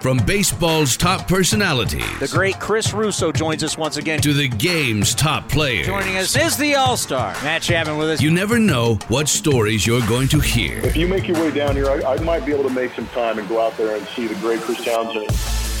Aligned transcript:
From 0.00 0.18
baseball's 0.18 0.96
top 0.96 1.28
personalities. 1.28 2.18
The 2.18 2.26
great 2.26 2.58
Chris 2.58 2.92
Russo 2.92 3.30
joins 3.30 3.62
us 3.62 3.78
once 3.78 3.96
again. 3.96 4.20
To 4.22 4.32
the 4.32 4.48
game's 4.48 5.14
top 5.14 5.48
players. 5.48 5.86
Joining 5.86 6.16
us 6.16 6.36
is 6.36 6.56
the 6.56 6.74
All 6.74 6.96
Star, 6.96 7.32
Matt 7.44 7.62
Chapman 7.62 7.96
with 7.96 8.10
us. 8.10 8.20
You 8.20 8.32
never 8.32 8.58
know 8.58 8.94
what 9.06 9.28
stories 9.28 9.86
you're 9.86 10.06
going 10.08 10.26
to 10.28 10.40
hear. 10.40 10.78
If 10.78 10.96
you 10.96 11.06
make 11.06 11.28
your 11.28 11.38
way 11.40 11.52
down 11.52 11.76
here, 11.76 11.88
I, 11.88 12.14
I 12.14 12.18
might 12.22 12.44
be 12.44 12.52
able 12.52 12.64
to 12.64 12.74
make 12.74 12.92
some 12.94 13.06
time 13.08 13.38
and 13.38 13.48
go 13.48 13.60
out 13.60 13.76
there 13.76 13.96
and 13.96 14.04
see 14.08 14.26
the 14.26 14.34
great 14.36 14.60
Chris 14.60 14.84
Townsend. 14.84 15.28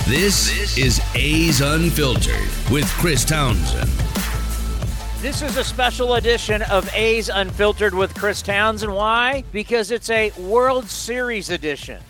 This, 0.06 0.48
this 0.48 0.78
is 0.78 1.00
A's 1.16 1.60
Unfiltered 1.60 2.48
with 2.70 2.86
Chris 2.98 3.24
Townsend. 3.24 3.90
This 5.20 5.42
is 5.42 5.56
a 5.56 5.64
special 5.64 6.14
edition 6.14 6.62
of 6.62 6.88
A's 6.94 7.28
Unfiltered 7.28 7.94
with 7.94 8.14
Chris 8.14 8.42
Townsend. 8.42 8.94
Why? 8.94 9.42
Because 9.50 9.90
it's 9.90 10.08
a 10.10 10.30
World 10.38 10.88
Series 10.88 11.50
edition. 11.50 12.00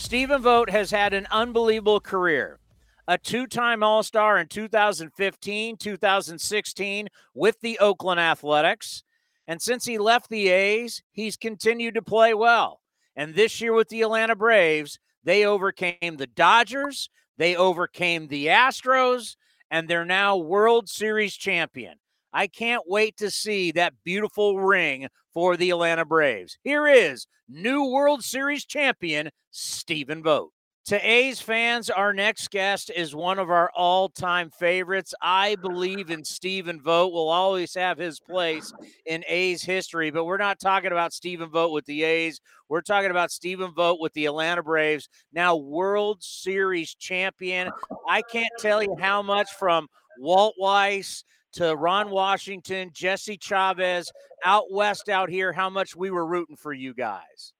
Stephen 0.00 0.40
Vogt 0.40 0.70
has 0.70 0.90
had 0.90 1.12
an 1.12 1.26
unbelievable 1.30 2.00
career. 2.00 2.58
A 3.06 3.18
two 3.18 3.46
time 3.46 3.82
All 3.82 4.02
Star 4.02 4.38
in 4.38 4.48
2015, 4.48 5.76
2016 5.76 7.08
with 7.34 7.60
the 7.60 7.78
Oakland 7.78 8.18
Athletics. 8.18 9.04
And 9.46 9.60
since 9.60 9.84
he 9.84 9.98
left 9.98 10.30
the 10.30 10.48
A's, 10.48 11.02
he's 11.12 11.36
continued 11.36 11.94
to 11.94 12.02
play 12.02 12.32
well. 12.32 12.80
And 13.14 13.34
this 13.34 13.60
year 13.60 13.74
with 13.74 13.90
the 13.90 14.00
Atlanta 14.00 14.34
Braves, 14.34 14.98
they 15.22 15.44
overcame 15.44 16.16
the 16.16 16.26
Dodgers, 16.26 17.10
they 17.36 17.54
overcame 17.54 18.28
the 18.28 18.46
Astros, 18.46 19.36
and 19.70 19.86
they're 19.86 20.06
now 20.06 20.34
World 20.34 20.88
Series 20.88 21.34
champion. 21.34 21.96
I 22.32 22.46
can't 22.46 22.84
wait 22.86 23.16
to 23.18 23.30
see 23.30 23.72
that 23.72 23.94
beautiful 24.04 24.58
ring 24.60 25.08
for 25.32 25.56
the 25.56 25.70
Atlanta 25.70 26.04
Braves. 26.04 26.58
Here 26.62 26.86
is 26.86 27.26
new 27.48 27.84
World 27.84 28.22
Series 28.22 28.64
champion, 28.64 29.30
Stephen 29.50 30.22
Vogt. 30.22 30.52
To 30.86 31.08
A's 31.08 31.40
fans, 31.40 31.90
our 31.90 32.12
next 32.12 32.50
guest 32.50 32.90
is 32.96 33.14
one 33.14 33.38
of 33.38 33.50
our 33.50 33.70
all 33.76 34.08
time 34.08 34.50
favorites. 34.50 35.14
I 35.20 35.56
believe 35.56 36.10
in 36.10 36.24
Stephen 36.24 36.80
Vogt 36.80 37.12
will 37.12 37.28
always 37.28 37.74
have 37.74 37.98
his 37.98 38.18
place 38.18 38.72
in 39.06 39.22
A's 39.28 39.62
history, 39.62 40.10
but 40.10 40.24
we're 40.24 40.38
not 40.38 40.58
talking 40.58 40.90
about 40.90 41.12
Stephen 41.12 41.50
Vogt 41.50 41.72
with 41.72 41.84
the 41.84 42.02
A's. 42.02 42.40
We're 42.68 42.80
talking 42.80 43.10
about 43.10 43.30
Stephen 43.30 43.72
Vogt 43.72 44.00
with 44.00 44.14
the 44.14 44.26
Atlanta 44.26 44.62
Braves, 44.62 45.08
now 45.32 45.54
World 45.54 46.22
Series 46.22 46.94
champion. 46.94 47.70
I 48.08 48.22
can't 48.22 48.52
tell 48.58 48.82
you 48.82 48.96
how 48.98 49.22
much 49.22 49.50
from 49.58 49.86
Walt 50.18 50.54
Weiss 50.58 51.24
to 51.52 51.74
Ron 51.74 52.10
Washington, 52.10 52.90
Jesse 52.92 53.38
Chavez, 53.40 54.10
out 54.44 54.70
west 54.70 55.08
out 55.08 55.28
here, 55.28 55.52
how 55.52 55.70
much 55.70 55.96
we 55.96 56.10
were 56.10 56.26
rooting 56.26 56.56
for 56.56 56.72
you 56.72 56.94
guys. 56.94 57.52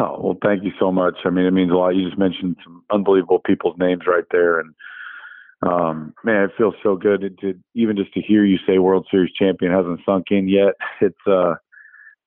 Oh, 0.00 0.18
well, 0.18 0.36
thank 0.42 0.64
you 0.64 0.72
so 0.80 0.90
much. 0.90 1.14
I 1.24 1.30
mean, 1.30 1.44
it 1.44 1.50
means 1.50 1.70
a 1.70 1.74
lot. 1.74 1.90
You 1.90 2.08
just 2.08 2.18
mentioned 2.18 2.56
some 2.64 2.82
unbelievable 2.90 3.40
people's 3.44 3.76
names 3.78 4.02
right 4.06 4.24
there. 4.30 4.60
And, 4.60 4.74
um, 5.62 6.14
man, 6.24 6.44
it 6.44 6.52
feels 6.56 6.74
so 6.82 6.96
good 6.96 7.20
to, 7.20 7.30
to 7.30 7.58
even 7.74 7.96
just 7.96 8.14
to 8.14 8.22
hear 8.22 8.44
you 8.44 8.58
say 8.66 8.78
World 8.78 9.06
Series 9.10 9.32
champion 9.38 9.72
hasn't 9.72 10.00
sunk 10.06 10.26
in 10.30 10.48
yet. 10.48 10.74
It's, 11.00 11.26
uh, 11.26 11.54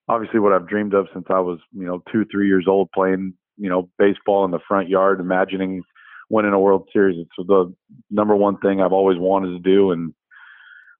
obviously 0.07 0.39
what 0.39 0.53
I've 0.53 0.67
dreamed 0.67 0.93
of 0.93 1.07
since 1.13 1.25
I 1.29 1.39
was, 1.39 1.59
you 1.73 1.85
know, 1.85 2.01
two, 2.11 2.25
three 2.31 2.47
years 2.47 2.65
old 2.67 2.89
playing, 2.93 3.33
you 3.57 3.69
know, 3.69 3.89
baseball 3.97 4.45
in 4.45 4.51
the 4.51 4.59
front 4.67 4.89
yard, 4.89 5.19
imagining 5.19 5.83
winning 6.29 6.53
a 6.53 6.59
World 6.59 6.87
Series. 6.93 7.17
It's 7.19 7.47
the 7.47 7.73
number 8.09 8.35
one 8.35 8.57
thing 8.57 8.81
I've 8.81 8.93
always 8.93 9.17
wanted 9.17 9.51
to 9.51 9.59
do. 9.59 9.91
And, 9.91 10.13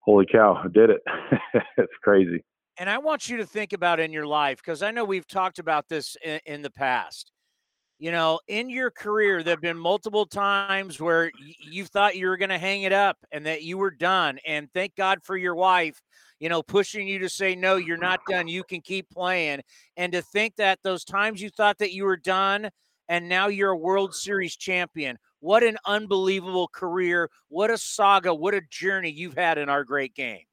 holy 0.08 0.26
cow, 0.26 0.60
I 0.64 0.70
did 0.70 0.90
it. 0.90 1.02
it's 1.78 1.94
crazy. 2.02 2.44
And 2.80 2.90
I 2.90 2.98
want 2.98 3.28
you 3.28 3.38
to 3.38 3.46
think 3.46 3.74
about 3.74 4.00
in 4.00 4.14
your 4.14 4.26
life, 4.26 4.58
because 4.58 4.82
I 4.82 4.92
know 4.92 5.04
we've 5.04 5.28
talked 5.28 5.60
about 5.60 5.90
this 5.90 6.16
in, 6.24 6.40
in, 6.46 6.62
the 6.62 6.70
past. 6.70 7.32
You 8.00 8.12
know, 8.12 8.40
in 8.48 8.70
your 8.70 8.90
career, 8.90 9.44
there 9.44 9.54
have 9.54 9.62
been 9.62 9.78
multiple 9.78 10.26
times 10.26 11.02
where 11.02 11.32
you 11.60 11.84
thought 11.84 12.16
you 12.16 12.28
were 12.28 12.38
going 12.38 12.50
to 12.50 12.58
hang 12.58 12.84
it 12.84 12.94
up 12.94 13.18
and 13.32 13.46
that 13.48 13.64
you 13.64 13.78
were 13.78 13.92
done. 13.92 14.40
And 14.46 14.70
thank 14.74 14.96
God 14.96 15.20
for 15.24 15.36
your 15.36 15.56
wife, 15.56 16.00
you 16.40 16.48
know, 16.48 16.62
pushing 16.62 17.08
you 17.08 17.20
to 17.20 17.30
say, 17.30 17.56
no, 17.56 17.76
you're 17.76 17.98
not 17.98 18.22
done. 18.30 18.48
You 18.48 18.64
can 18.64 18.82
keep 18.82 19.10
playing. 19.10 19.62
And 19.98 20.14
to 20.14 20.22
think 20.22 20.56
that 20.58 20.80
those 20.84 21.04
times 21.04 21.42
you 21.42 21.50
thought 21.50 21.80
that 21.80 21.94
you 21.94 22.06
were 22.06 22.18
done 22.18 22.70
and 23.10 23.30
now 23.30 23.48
you're 23.48 23.72
a 23.72 23.78
World 23.78 24.14
Series 24.14 24.56
champion. 24.56 25.18
What 25.40 25.64
an 25.64 25.78
unbelievable 25.86 26.68
career. 26.68 27.30
What 27.50 27.70
a 27.70 27.78
saga. 27.78 28.34
What 28.34 28.54
a 28.54 28.62
journey 28.62 29.12
you've 29.12 29.36
had 29.36 29.58
in 29.58 29.70
our 29.70 29.84
great 29.84 30.16
game. 30.16 30.44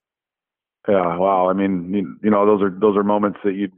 Yeah, 0.88 1.16
wow. 1.16 1.48
I 1.48 1.54
mean, 1.54 2.19
you, 2.22 2.31
know, 2.31 2.44
those 2.44 2.62
are 2.62 2.70
those 2.70 2.97
are 2.97 3.03
moments 3.03 3.38
that 3.44 3.54
you 3.54 3.69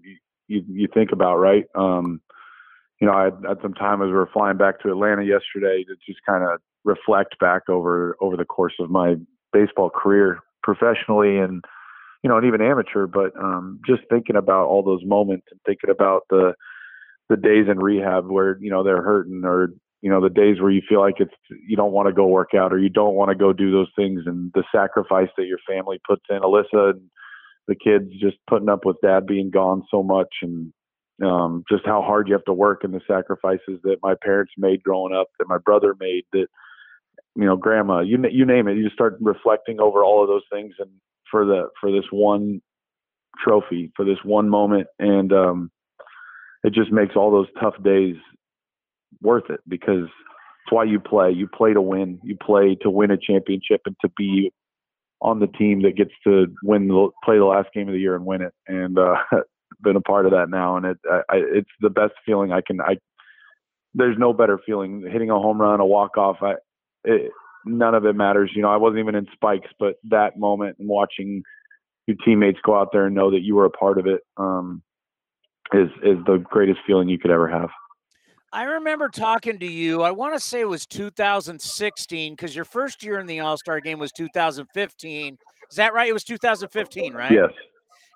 you 0.49 0.65
you 0.69 0.89
think 0.93 1.13
about, 1.13 1.37
right? 1.37 1.65
Um, 1.75 2.21
you 3.01 3.07
know, 3.07 3.13
I 3.13 3.25
had 3.25 3.59
some 3.63 3.75
time 3.75 4.03
as 4.03 4.07
we 4.07 4.13
were 4.13 4.29
flying 4.33 4.57
back 4.57 4.81
to 4.81 4.91
Atlanta 4.91 5.23
yesterday 5.23 5.85
to 5.85 5.95
just 6.07 6.19
kind 6.27 6.43
of 6.43 6.61
reflect 6.85 7.39
back 7.39 7.69
over 7.69 8.17
over 8.21 8.37
the 8.37 8.45
course 8.45 8.75
of 8.81 8.91
my 8.91 9.15
baseball 9.53 9.91
career 9.91 10.41
professionally 10.63 11.39
and 11.39 11.65
you 12.23 12.31
know, 12.31 12.39
and 12.39 12.47
even 12.47 12.61
amateur, 12.61 13.07
but 13.07 13.31
um, 13.39 13.79
just 13.87 14.03
thinking 14.11 14.35
about 14.35 14.67
all 14.67 14.83
those 14.83 15.05
moments 15.05 15.47
and 15.53 15.61
thinking 15.65 15.91
about 15.91 16.23
the 16.29 16.55
the 17.29 17.37
days 17.37 17.67
in 17.69 17.79
rehab 17.79 18.31
where 18.31 18.59
you 18.61 18.71
know 18.71 18.83
they're 18.83 19.03
hurting 19.03 19.43
or 19.45 19.69
you 20.03 20.11
know 20.11 20.21
the 20.21 20.31
days 20.31 20.61
where 20.61 20.71
you 20.71 20.83
feel 20.89 21.01
like 21.01 21.17
it's 21.19 21.35
you 21.67 21.77
don't 21.77 21.93
want 21.93 22.09
to 22.09 22.15
go 22.15 22.27
work 22.27 22.51
out 22.55 22.73
or 22.73 22.79
you 22.79 22.89
don't 22.89 23.15
want 23.15 23.31
to 23.31 23.35
go 23.37 23.53
do 23.53 23.71
those 23.73 23.91
things 23.97 24.23
and 24.27 24.53
the 24.55 24.65
sacrifice 24.75 25.29
that 25.37 25.47
your 25.47 25.59
family 25.69 25.99
puts 26.07 26.23
in. 26.31 26.39
Alyssa 26.41 26.91
and 26.91 27.03
the 27.69 27.75
kids 27.75 28.11
just 28.21 28.37
putting 28.49 28.69
up 28.69 28.85
with 28.85 28.97
dad 29.03 29.27
being 29.27 29.51
gone 29.51 29.83
so 29.91 30.03
much 30.03 30.29
and 30.43 30.73
um 31.25 31.65
just 31.71 31.85
how 31.87 32.03
hard 32.03 32.29
you 32.29 32.35
have 32.35 32.45
to 32.45 32.53
work 32.53 32.85
and 32.85 32.93
the 32.93 33.01
sacrifices 33.07 33.81
that 33.83 33.97
my 34.03 34.15
parents 34.23 34.53
made 34.59 34.83
growing 34.83 35.15
up 35.15 35.29
that 35.39 35.49
my 35.49 35.59
brother 35.59 35.95
made 35.99 36.25
that 36.33 36.47
you 37.35 37.45
know 37.45 37.57
grandma 37.57 38.01
you 38.01 38.19
you 38.31 38.45
name 38.45 38.69
it. 38.69 38.77
You 38.77 38.91
start 38.91 39.17
reflecting 39.21 39.81
over 39.81 40.05
all 40.05 40.23
of 40.23 40.29
those 40.29 40.45
things 40.53 40.75
and 40.79 40.91
for 41.31 41.45
the 41.47 41.69
for 41.81 41.91
this 41.91 42.05
one 42.11 42.61
trophy 43.43 43.93
for 43.97 44.05
this 44.05 44.19
one 44.25 44.49
moment. 44.49 44.87
And 44.99 45.33
um 45.33 45.71
it 46.65 46.73
just 46.73 46.93
makes 46.93 47.17
all 47.17 47.31
those 47.31 47.49
tough 47.61 47.75
days 47.83 48.17
worth 49.23 49.51
it 49.51 49.61
because 49.69 50.05
it's 50.05 50.73
why 50.73 50.85
you 50.85 51.01
play. 51.01 51.31
You 51.31 51.47
play 51.47 51.73
to 51.73 51.81
win. 51.81 52.21
You 52.25 52.37
play 52.37 52.77
to 52.83 52.91
win 52.91 53.11
a 53.11 53.17
championship 53.17 53.83
and 53.87 53.97
to 54.03 54.11
be 54.17 54.53
on 55.21 55.41
the 55.41 55.47
team 55.47 55.83
that 55.83 55.97
gets 55.97 56.13
to 56.25 56.47
win, 56.63 56.89
the, 56.89 57.09
play 57.25 57.39
the 57.39 57.45
last 57.45 57.69
game 57.73 57.89
of 57.89 57.95
the 57.95 58.01
year 58.01 58.17
and 58.17 58.27
win 58.27 58.43
it. 58.43 58.53
And 58.67 58.99
uh, 58.99 59.17
been 59.81 59.97
a 59.97 60.01
part 60.01 60.27
of 60.27 60.33
that 60.33 60.51
now, 60.51 60.77
and 60.77 60.87
it 60.87 60.99
I, 61.09 61.37
it's 61.37 61.71
the 61.81 61.91
best 61.91 62.15
feeling 62.25 62.53
I 62.53 62.61
can. 62.61 62.81
I 62.81 62.97
there's 63.95 64.19
no 64.19 64.33
better 64.33 64.59
feeling 64.65 65.09
hitting 65.11 65.31
a 65.31 65.35
home 65.35 65.61
run, 65.61 65.81
a 65.81 65.87
walk 65.87 66.19
off. 66.19 66.39
I 66.43 66.55
it, 67.05 67.31
none 67.65 67.95
of 67.95 68.05
it 68.05 68.15
matters. 68.15 68.51
You 68.55 68.63
know, 68.63 68.71
I 68.71 68.77
wasn't 68.77 69.01
even 69.01 69.15
in 69.15 69.27
spikes, 69.33 69.71
but 69.79 69.97
that 70.11 70.39
moment 70.39 70.77
and 70.79 70.89
watching 70.89 71.43
your 72.07 72.17
teammates 72.25 72.59
go 72.65 72.79
out 72.79 72.91
there 72.93 73.07
and 73.07 73.15
know 73.15 73.31
that 73.31 73.43
you 73.43 73.55
were 73.57 73.65
a 73.65 73.71
part 73.71 73.99
of 73.99 74.07
it 74.07 74.21
um, 74.37 74.83
is 75.75 75.89
is 76.03 76.19
the 76.27 76.39
greatest 76.39 76.81
feeling 76.87 77.09
you 77.09 77.19
could 77.19 77.31
ever 77.31 77.49
have. 77.49 77.71
I 78.53 78.65
remember 78.65 79.09
talking 79.09 79.59
to 79.59 79.67
you. 79.67 80.03
I 80.03 80.13
want 80.13 80.35
to 80.35 80.41
say 80.41 80.61
it 80.61 80.69
was 80.69 80.87
2016 80.87 82.33
because 82.33 82.55
your 82.55 82.65
first 82.65 83.03
year 83.03 83.19
in 83.19 83.27
the 83.27 83.41
All 83.41 83.57
Star 83.57 83.81
game 83.81 83.99
was 83.99 84.13
2015. 84.13 85.37
Is 85.71 85.77
that 85.77 85.93
right? 85.93 86.09
It 86.09 86.13
was 86.13 86.25
2015, 86.25 87.13
right? 87.13 87.33
Yes. 87.33 87.51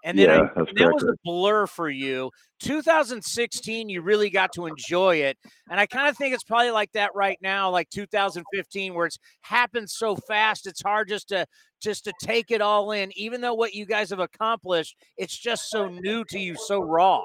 And 0.02 0.18
then 0.18 0.28
yeah, 0.28 0.48
I, 0.56 0.64
that 0.76 0.94
was 0.94 1.02
a 1.02 1.14
blur 1.24 1.66
for 1.66 1.90
you. 1.90 2.30
2016, 2.60 3.88
you 3.88 4.00
really 4.00 4.30
got 4.30 4.50
to 4.54 4.66
enjoy 4.66 5.16
it. 5.16 5.36
And 5.68 5.78
I 5.78 5.86
kind 5.86 6.08
of 6.08 6.16
think 6.16 6.34
it's 6.34 6.44
probably 6.44 6.70
like 6.70 6.90
that 6.92 7.10
right 7.14 7.38
now, 7.42 7.70
like 7.70 7.90
2015, 7.90 8.94
where 8.94 9.06
it's 9.06 9.18
happened 9.42 9.90
so 9.90 10.16
fast, 10.16 10.66
it's 10.66 10.80
hard 10.82 11.08
just 11.08 11.28
to 11.28 11.44
just 11.82 12.04
to 12.04 12.12
take 12.22 12.50
it 12.50 12.62
all 12.62 12.92
in. 12.92 13.10
Even 13.14 13.40
though 13.40 13.54
what 13.54 13.74
you 13.74 13.84
guys 13.84 14.10
have 14.10 14.20
accomplished, 14.20 14.96
it's 15.18 15.36
just 15.36 15.68
so 15.70 15.88
new 15.88 16.24
to 16.26 16.38
you, 16.38 16.54
so 16.54 16.80
raw. 16.80 17.24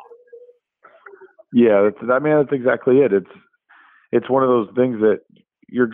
Yeah, 1.56 1.84
that's, 1.88 2.12
I 2.12 2.20
mean 2.20 2.36
that's 2.36 2.52
exactly 2.52 2.98
it. 3.00 3.14
It's 3.14 3.32
it's 4.12 4.30
one 4.30 4.44
of 4.44 4.50
those 4.50 4.68
things 4.76 5.00
that 5.00 5.20
you're 5.70 5.90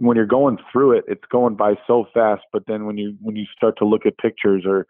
when 0.00 0.16
you're 0.16 0.26
going 0.26 0.58
through 0.72 0.98
it, 0.98 1.04
it's 1.06 1.24
going 1.30 1.54
by 1.54 1.74
so 1.86 2.06
fast. 2.12 2.42
But 2.52 2.64
then 2.66 2.86
when 2.86 2.98
you 2.98 3.16
when 3.22 3.36
you 3.36 3.44
start 3.56 3.78
to 3.78 3.84
look 3.86 4.04
at 4.04 4.18
pictures 4.18 4.64
or 4.66 4.84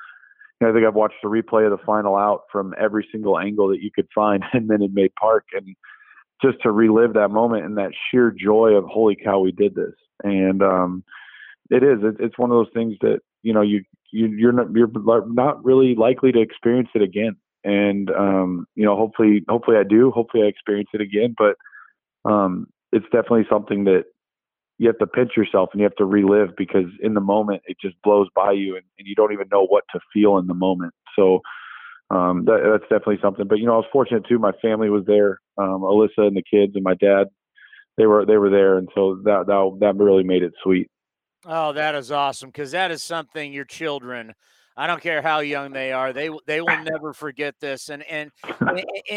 you 0.58 0.66
know, 0.66 0.70
I 0.70 0.72
think 0.72 0.86
I've 0.86 0.94
watched 0.94 1.16
the 1.22 1.28
replay 1.28 1.70
of 1.70 1.78
the 1.78 1.84
final 1.84 2.16
out 2.16 2.44
from 2.50 2.74
every 2.80 3.06
single 3.12 3.38
angle 3.38 3.68
that 3.68 3.82
you 3.82 3.90
could 3.94 4.08
find 4.14 4.42
and 4.54 4.70
then 4.70 4.76
in 4.76 4.80
Minute 4.80 4.94
Maid 4.94 5.12
Park, 5.20 5.44
and 5.52 5.76
just 6.42 6.62
to 6.62 6.70
relive 6.70 7.12
that 7.12 7.28
moment 7.28 7.66
and 7.66 7.76
that 7.76 7.90
sheer 8.10 8.30
joy 8.30 8.70
of 8.70 8.84
holy 8.86 9.16
cow, 9.22 9.40
we 9.40 9.52
did 9.52 9.74
this. 9.74 9.92
And 10.24 10.62
um, 10.62 11.04
it 11.68 11.82
is. 11.82 11.98
It, 12.02 12.16
it's 12.20 12.38
one 12.38 12.50
of 12.50 12.56
those 12.56 12.72
things 12.72 12.94
that 13.02 13.18
you 13.42 13.52
know 13.52 13.60
you 13.60 13.84
you 14.12 14.28
you're 14.28 14.52
not 14.52 14.68
you're 14.72 14.90
not 15.26 15.62
really 15.62 15.94
likely 15.94 16.32
to 16.32 16.40
experience 16.40 16.88
it 16.94 17.02
again. 17.02 17.36
And 17.66 18.10
um, 18.10 18.66
you 18.76 18.84
know, 18.84 18.96
hopefully, 18.96 19.44
hopefully 19.48 19.76
I 19.76 19.82
do. 19.82 20.12
Hopefully 20.12 20.44
I 20.44 20.46
experience 20.46 20.90
it 20.94 21.00
again. 21.00 21.34
But 21.36 21.56
um, 22.30 22.68
it's 22.92 23.06
definitely 23.06 23.46
something 23.50 23.84
that 23.84 24.04
you 24.78 24.86
have 24.86 24.98
to 24.98 25.06
pinch 25.06 25.32
yourself 25.36 25.70
and 25.72 25.80
you 25.80 25.84
have 25.84 25.96
to 25.96 26.04
relive 26.04 26.50
because 26.56 26.86
in 27.02 27.14
the 27.14 27.20
moment 27.20 27.62
it 27.66 27.76
just 27.80 27.96
blows 28.02 28.28
by 28.36 28.52
you 28.52 28.76
and, 28.76 28.84
and 28.98 29.08
you 29.08 29.14
don't 29.14 29.32
even 29.32 29.48
know 29.50 29.66
what 29.66 29.84
to 29.92 30.00
feel 30.12 30.38
in 30.38 30.46
the 30.46 30.54
moment. 30.54 30.92
So 31.18 31.40
um, 32.10 32.44
that, 32.44 32.60
that's 32.62 32.84
definitely 32.84 33.18
something. 33.20 33.48
But 33.48 33.58
you 33.58 33.66
know, 33.66 33.74
I 33.74 33.78
was 33.78 33.86
fortunate 33.92 34.26
too. 34.28 34.38
My 34.38 34.52
family 34.62 34.90
was 34.90 35.04
there, 35.06 35.40
um, 35.58 35.80
Alyssa 35.80 36.26
and 36.26 36.36
the 36.36 36.42
kids 36.48 36.72
and 36.76 36.84
my 36.84 36.94
dad. 36.94 37.28
They 37.96 38.06
were 38.06 38.26
they 38.26 38.36
were 38.36 38.50
there, 38.50 38.76
and 38.76 38.88
so 38.94 39.20
that 39.24 39.46
that 39.46 39.78
that 39.80 39.96
really 39.96 40.22
made 40.22 40.42
it 40.42 40.52
sweet. 40.62 40.90
Oh, 41.46 41.72
that 41.72 41.94
is 41.94 42.12
awesome 42.12 42.50
because 42.50 42.72
that 42.72 42.90
is 42.90 43.02
something 43.02 43.52
your 43.52 43.64
children 43.64 44.34
I 44.78 44.86
don't 44.86 45.00
care 45.00 45.22
how 45.22 45.40
young 45.40 45.72
they 45.72 45.90
are. 45.92 46.12
They 46.12 46.28
they 46.46 46.60
will 46.60 46.82
never 46.82 47.14
forget 47.14 47.54
this. 47.60 47.88
And 47.88 48.02
and 48.04 48.30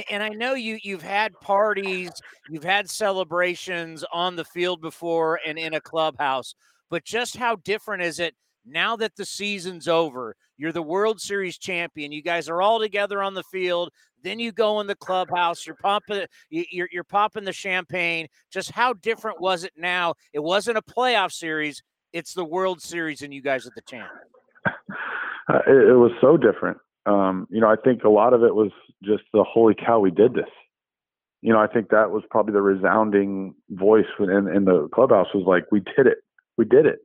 and 0.10 0.24
I 0.24 0.30
know 0.30 0.54
you 0.54 0.78
you've 0.82 1.02
had 1.02 1.34
parties, 1.42 2.12
you've 2.50 2.64
had 2.64 2.90
celebrations 2.90 4.06
on 4.14 4.38
the 4.38 4.46
field 4.46 4.82
before 4.82 5.40
and 5.46 5.60
in 5.60 5.74
a 5.74 5.82
clubhouse. 5.82 6.56
But 6.90 7.04
just 7.04 7.36
how 7.36 7.58
different 7.58 8.04
is 8.04 8.20
it 8.20 8.36
now 8.66 8.96
that 8.98 9.18
the 9.18 9.26
season's 9.26 9.88
over? 9.88 10.36
You're 10.58 10.72
the 10.72 10.82
World 10.82 11.20
Series 11.20 11.58
champion. 11.58 12.12
You 12.12 12.22
guys 12.22 12.48
are 12.48 12.62
all 12.62 12.80
together 12.80 13.22
on 13.22 13.34
the 13.34 13.44
field. 13.44 13.92
Then 14.24 14.40
you 14.40 14.54
go 14.54 14.80
in 14.80 14.88
the 14.88 14.96
clubhouse. 14.96 15.66
You're 15.66 15.76
pumping. 15.76 16.26
You're 16.50 16.90
you're 16.90 17.04
popping 17.04 17.44
the 17.44 17.54
champagne. 17.54 18.28
Just 18.50 18.72
how 18.72 18.94
different 18.94 19.42
was 19.42 19.66
it 19.66 19.74
now? 19.76 20.14
It 20.32 20.40
wasn't 20.40 20.78
a 20.78 20.82
playoff 20.82 21.34
series. 21.34 21.84
It's 22.14 22.34
the 22.34 22.46
World 22.46 22.82
Series, 22.82 23.22
and 23.24 23.34
you 23.34 23.42
guys 23.42 23.68
are 23.68 23.72
the 23.76 23.82
champ. 23.82 24.10
Uh, 25.50 25.60
it, 25.68 25.90
it, 25.90 25.96
was 25.96 26.12
so 26.22 26.38
different. 26.38 26.78
Um, 27.06 27.48
you 27.50 27.60
know, 27.60 27.68
I 27.68 27.76
think 27.76 28.04
a 28.04 28.10
lot 28.10 28.34
of 28.34 28.44
it 28.44 28.54
was 28.54 28.72
just 29.04 29.24
the 29.34 29.44
holy 29.44 29.74
cow, 29.74 30.00
we 30.00 30.12
did 30.12 30.34
this. 30.34 30.50
You 31.42 31.54
know, 31.54 31.60
I 31.60 31.68
think 31.68 31.90
that 31.90 32.12
was 32.12 32.24
probably 32.30 32.54
the 32.54 32.62
resounding 32.62 33.56
voice 33.72 34.06
in, 34.20 34.48
in 34.54 34.66
the 34.66 34.90
clubhouse 34.94 35.28
was 35.34 35.46
like, 35.48 35.72
we 35.72 35.80
did 35.80 36.06
it, 36.06 36.18
we 36.58 36.66
did 36.66 36.86
it. 36.86 37.00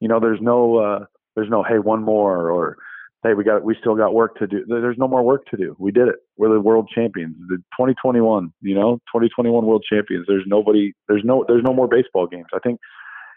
You 0.00 0.08
know, 0.08 0.20
there's 0.20 0.40
no, 0.40 0.76
uh, 0.76 1.04
there's 1.34 1.48
no, 1.48 1.62
hey, 1.62 1.78
one 1.78 2.02
more 2.02 2.50
or 2.50 2.76
hey, 3.22 3.34
we 3.34 3.44
got, 3.44 3.64
we 3.64 3.76
still 3.80 3.96
got 3.96 4.14
work 4.14 4.36
to 4.38 4.46
do. 4.46 4.64
There's 4.66 4.98
no 4.98 5.08
more 5.08 5.22
work 5.22 5.46
to 5.46 5.56
do. 5.56 5.74
We 5.78 5.90
did 5.90 6.08
it. 6.08 6.16
We're 6.36 6.52
the 6.52 6.60
world 6.60 6.88
champions. 6.94 7.36
The 7.48 7.56
2021, 7.78 8.52
you 8.60 8.74
know, 8.74 8.96
2021 9.12 9.64
world 9.64 9.84
champions. 9.88 10.26
There's 10.28 10.44
nobody, 10.46 10.92
there's 11.08 11.22
no, 11.24 11.44
there's 11.48 11.64
no 11.64 11.72
more 11.72 11.88
baseball 11.88 12.26
games. 12.26 12.46
I 12.54 12.58
think 12.60 12.80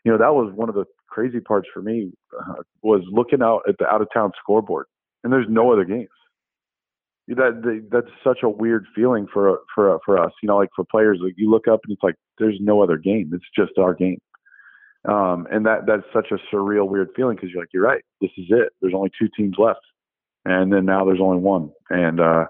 you 0.04 0.12
know 0.12 0.18
that 0.18 0.34
was 0.34 0.52
one 0.56 0.70
of 0.70 0.76
the 0.76 0.86
crazy 1.08 1.40
parts 1.40 1.68
for 1.74 1.82
me 1.82 2.12
uh, 2.40 2.64
was 2.82 3.02
looking 3.12 3.42
out 3.42 3.62
at 3.68 3.76
the 3.80 3.86
out 3.86 4.02
of 4.02 4.08
town 4.14 4.32
scoreboard 4.42 4.86
and 5.24 5.32
there's 5.32 5.48
no 5.50 5.72
other 5.72 5.86
games. 5.86 6.10
That 7.28 7.88
that's 7.92 8.08
such 8.24 8.40
a 8.44 8.50
weird 8.50 8.86
feeling 8.94 9.26
for 9.32 9.60
for 9.74 10.00
for 10.04 10.22
us 10.22 10.34
you 10.44 10.48
know 10.48 10.58
like 10.58 10.70
for 10.76 10.84
players 10.92 11.20
like 11.24 11.36
you 11.38 11.50
look 11.50 11.66
up 11.68 11.80
and 11.86 11.94
it's 11.94 12.04
like 12.04 12.16
there's 12.40 12.58
no 12.60 12.84
other 12.84 12.98
game 12.98 13.32
it's 13.34 13.46
just 13.56 13.78
our 13.78 13.94
game. 13.94 14.20
Um 15.08 15.48
and 15.50 15.66
that 15.66 15.86
that's 15.88 16.04
such 16.14 16.28
a 16.32 16.54
surreal 16.54 16.90
weird 16.90 17.10
feeling 17.16 17.36
because 17.36 17.50
you're 17.52 17.62
like 17.62 17.70
you're 17.74 17.84
right 17.84 18.04
this 18.20 18.32
is 18.38 18.48
it 18.50 18.74
there's 18.82 18.94
only 18.94 19.12
two 19.18 19.30
teams 19.38 19.56
left 19.58 19.80
and 20.44 20.74
then 20.74 20.84
now 20.84 21.06
there's 21.06 21.22
only 21.22 21.38
one. 21.38 21.72
And 21.90 22.20
uh 22.20 22.46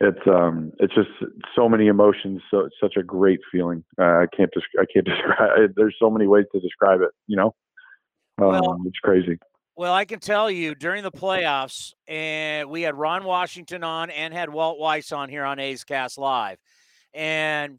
it's 0.00 0.26
um 0.26 0.72
it's 0.78 0.94
just 0.94 1.08
so 1.56 1.68
many 1.68 1.88
emotions 1.88 2.40
so 2.50 2.60
it's 2.60 2.76
such 2.80 2.96
a 2.96 3.02
great 3.02 3.40
feeling. 3.50 3.84
Uh, 4.00 4.22
i 4.22 4.26
can't 4.36 4.50
des- 4.52 4.80
i 4.80 4.84
can't 4.92 5.06
describe 5.12 5.72
there's 5.76 5.96
so 5.98 6.10
many 6.10 6.26
ways 6.26 6.44
to 6.52 6.60
describe 6.60 7.00
it 7.00 7.10
you 7.26 7.36
know? 7.36 7.54
Um, 8.40 8.50
well, 8.50 8.78
it's 8.86 8.98
crazy. 9.00 9.38
Well 9.76 9.92
i 9.92 10.04
can 10.04 10.20
tell 10.20 10.50
you 10.50 10.74
during 10.74 11.02
the 11.02 11.10
playoffs 11.10 11.92
and 12.06 12.70
we 12.70 12.82
had 12.82 12.94
ron 12.94 13.24
washington 13.24 13.84
on 13.84 14.10
and 14.10 14.32
had 14.32 14.50
walt 14.50 14.78
weiss 14.78 15.12
on 15.12 15.28
here 15.28 15.44
on 15.44 15.58
a's 15.58 15.84
cast 15.84 16.18
live. 16.18 16.58
And 17.14 17.78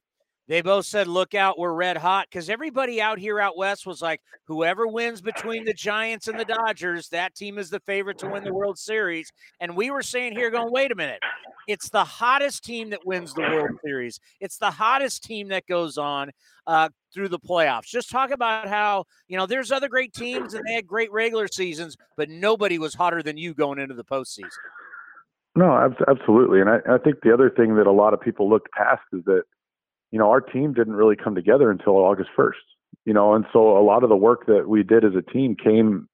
they 0.49 0.61
both 0.61 0.87
said, 0.87 1.07
Look 1.07 1.35
out, 1.35 1.59
we're 1.59 1.71
red 1.71 1.95
hot. 1.95 2.27
Because 2.29 2.49
everybody 2.49 2.99
out 2.99 3.19
here 3.19 3.39
out 3.39 3.55
west 3.55 3.85
was 3.85 4.01
like, 4.01 4.19
Whoever 4.45 4.87
wins 4.87 5.21
between 5.21 5.63
the 5.63 5.73
Giants 5.73 6.27
and 6.27 6.39
the 6.39 6.43
Dodgers, 6.43 7.07
that 7.09 7.35
team 7.35 7.59
is 7.59 7.69
the 7.69 7.79
favorite 7.81 8.17
to 8.17 8.27
win 8.27 8.43
the 8.43 8.53
World 8.53 8.79
Series. 8.79 9.31
And 9.59 9.77
we 9.77 9.91
were 9.91 10.01
saying 10.01 10.33
here, 10.33 10.49
going, 10.49 10.71
Wait 10.71 10.91
a 10.91 10.95
minute. 10.95 11.21
It's 11.67 11.89
the 11.89 12.03
hottest 12.03 12.65
team 12.65 12.89
that 12.89 13.05
wins 13.05 13.35
the 13.35 13.41
World 13.41 13.77
Series. 13.85 14.19
It's 14.41 14.57
the 14.57 14.71
hottest 14.71 15.23
team 15.23 15.49
that 15.49 15.67
goes 15.67 15.99
on 15.99 16.31
uh, 16.65 16.89
through 17.13 17.29
the 17.29 17.39
playoffs. 17.39 17.85
Just 17.85 18.09
talk 18.09 18.31
about 18.31 18.67
how, 18.67 19.05
you 19.27 19.37
know, 19.37 19.45
there's 19.45 19.71
other 19.71 19.87
great 19.87 20.13
teams 20.13 20.55
and 20.55 20.63
they 20.67 20.73
had 20.73 20.87
great 20.87 21.11
regular 21.11 21.47
seasons, 21.47 21.95
but 22.17 22.27
nobody 22.27 22.79
was 22.79 22.95
hotter 22.95 23.21
than 23.21 23.37
you 23.37 23.53
going 23.53 23.77
into 23.77 23.93
the 23.93 24.03
postseason. 24.03 24.49
No, 25.55 25.93
absolutely. 26.07 26.59
And 26.59 26.69
I, 26.71 26.77
I 26.89 26.97
think 26.97 27.17
the 27.21 27.31
other 27.31 27.51
thing 27.51 27.75
that 27.75 27.85
a 27.85 27.91
lot 27.91 28.15
of 28.15 28.21
people 28.21 28.49
looked 28.49 28.71
past 28.71 29.03
is 29.13 29.23
that 29.25 29.43
you 30.11 30.19
know, 30.19 30.29
our 30.29 30.41
team 30.41 30.73
didn't 30.73 30.95
really 30.95 31.15
come 31.15 31.35
together 31.35 31.69
until 31.71 31.93
August 31.97 32.29
1st, 32.37 32.53
you 33.05 33.13
know, 33.13 33.33
and 33.33 33.45
so 33.53 33.77
a 33.77 33.83
lot 33.83 34.03
of 34.03 34.09
the 34.09 34.15
work 34.15 34.45
that 34.47 34.67
we 34.67 34.83
did 34.83 35.05
as 35.05 35.13
a 35.15 35.31
team 35.31 35.55
came 35.55 36.07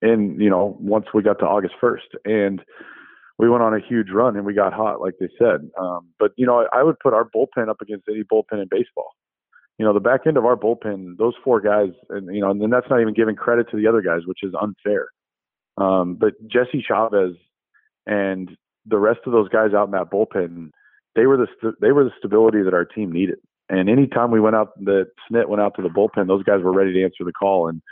in, 0.00 0.38
you 0.40 0.50
know, 0.50 0.76
once 0.80 1.06
we 1.12 1.22
got 1.22 1.38
to 1.40 1.46
August 1.46 1.74
1st. 1.82 2.16
And 2.24 2.62
we 3.38 3.48
went 3.48 3.62
on 3.62 3.74
a 3.74 3.80
huge 3.80 4.10
run 4.10 4.36
and 4.36 4.44
we 4.44 4.54
got 4.54 4.72
hot, 4.72 5.00
like 5.00 5.14
they 5.20 5.28
said. 5.38 5.70
Um, 5.80 6.08
but, 6.18 6.32
you 6.36 6.46
know, 6.46 6.66
I, 6.72 6.80
I 6.80 6.82
would 6.82 6.98
put 6.98 7.14
our 7.14 7.24
bullpen 7.24 7.68
up 7.68 7.80
against 7.80 8.08
any 8.08 8.22
bullpen 8.22 8.62
in 8.62 8.68
baseball. 8.70 9.12
You 9.78 9.86
know, 9.86 9.92
the 9.92 10.00
back 10.00 10.22
end 10.26 10.36
of 10.36 10.44
our 10.44 10.56
bullpen, 10.56 11.16
those 11.18 11.34
four 11.44 11.60
guys, 11.60 11.90
and, 12.10 12.34
you 12.34 12.40
know, 12.40 12.50
and 12.50 12.60
then 12.60 12.70
that's 12.70 12.90
not 12.90 13.00
even 13.00 13.14
giving 13.14 13.36
credit 13.36 13.70
to 13.70 13.76
the 13.76 13.86
other 13.86 14.02
guys, 14.02 14.22
which 14.26 14.42
is 14.42 14.52
unfair. 14.60 15.08
Um, 15.76 16.16
but 16.16 16.32
Jesse 16.48 16.84
Chavez 16.86 17.36
and 18.06 18.50
the 18.86 18.98
rest 18.98 19.20
of 19.26 19.32
those 19.32 19.48
guys 19.48 19.72
out 19.74 19.84
in 19.84 19.92
that 19.92 20.10
bullpen, 20.10 20.70
they 21.14 21.26
were 21.26 21.36
the 21.36 21.48
st- 21.60 21.80
they 21.80 21.92
were 21.92 22.04
the 22.04 22.12
stability 22.18 22.62
that 22.62 22.74
our 22.74 22.84
team 22.84 23.12
needed. 23.12 23.38
And 23.68 23.90
anytime 23.90 24.30
we 24.30 24.40
went 24.40 24.56
out, 24.56 24.72
the 24.82 25.06
Snit 25.30 25.48
went 25.48 25.60
out 25.60 25.74
to 25.76 25.82
the 25.82 25.88
bullpen, 25.88 26.26
those 26.26 26.42
guys 26.42 26.62
were 26.62 26.72
ready 26.72 26.94
to 26.94 27.04
answer 27.04 27.24
the 27.24 27.32
call. 27.32 27.68
And 27.68 27.82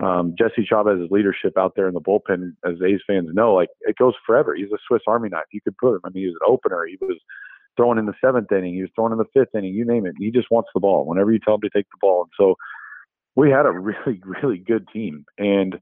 um, 0.00 0.34
Jesse 0.38 0.66
Chavez's 0.68 1.10
leadership 1.10 1.56
out 1.56 1.72
there 1.76 1.88
in 1.88 1.94
the 1.94 2.00
bullpen, 2.00 2.52
as 2.64 2.74
A's 2.84 3.00
fans 3.06 3.28
know, 3.32 3.54
like 3.54 3.68
it 3.82 3.96
goes 3.96 4.14
forever. 4.26 4.54
He's 4.54 4.72
a 4.72 4.78
Swiss 4.86 5.02
Army 5.06 5.30
knife. 5.30 5.44
You 5.52 5.60
could 5.62 5.76
put 5.78 5.94
him. 5.94 6.00
I 6.04 6.08
mean, 6.08 6.24
he 6.24 6.26
was 6.26 6.36
an 6.40 6.52
opener. 6.52 6.84
He 6.86 6.98
was 7.00 7.18
throwing 7.76 7.98
in 7.98 8.06
the 8.06 8.14
seventh 8.22 8.52
inning. 8.52 8.74
He 8.74 8.82
was 8.82 8.90
throwing 8.94 9.12
in 9.12 9.18
the 9.18 9.24
fifth 9.32 9.54
inning. 9.54 9.72
You 9.72 9.84
name 9.84 10.06
it. 10.06 10.14
He 10.18 10.30
just 10.30 10.50
wants 10.50 10.70
the 10.74 10.80
ball 10.80 11.06
whenever 11.06 11.32
you 11.32 11.38
tell 11.38 11.54
him 11.54 11.60
to 11.62 11.70
take 11.70 11.86
the 11.90 11.98
ball. 12.00 12.22
And 12.22 12.30
so 12.38 12.56
we 13.36 13.50
had 13.50 13.66
a 13.66 13.72
really, 13.72 14.20
really 14.42 14.58
good 14.58 14.86
team. 14.92 15.24
And 15.38 15.78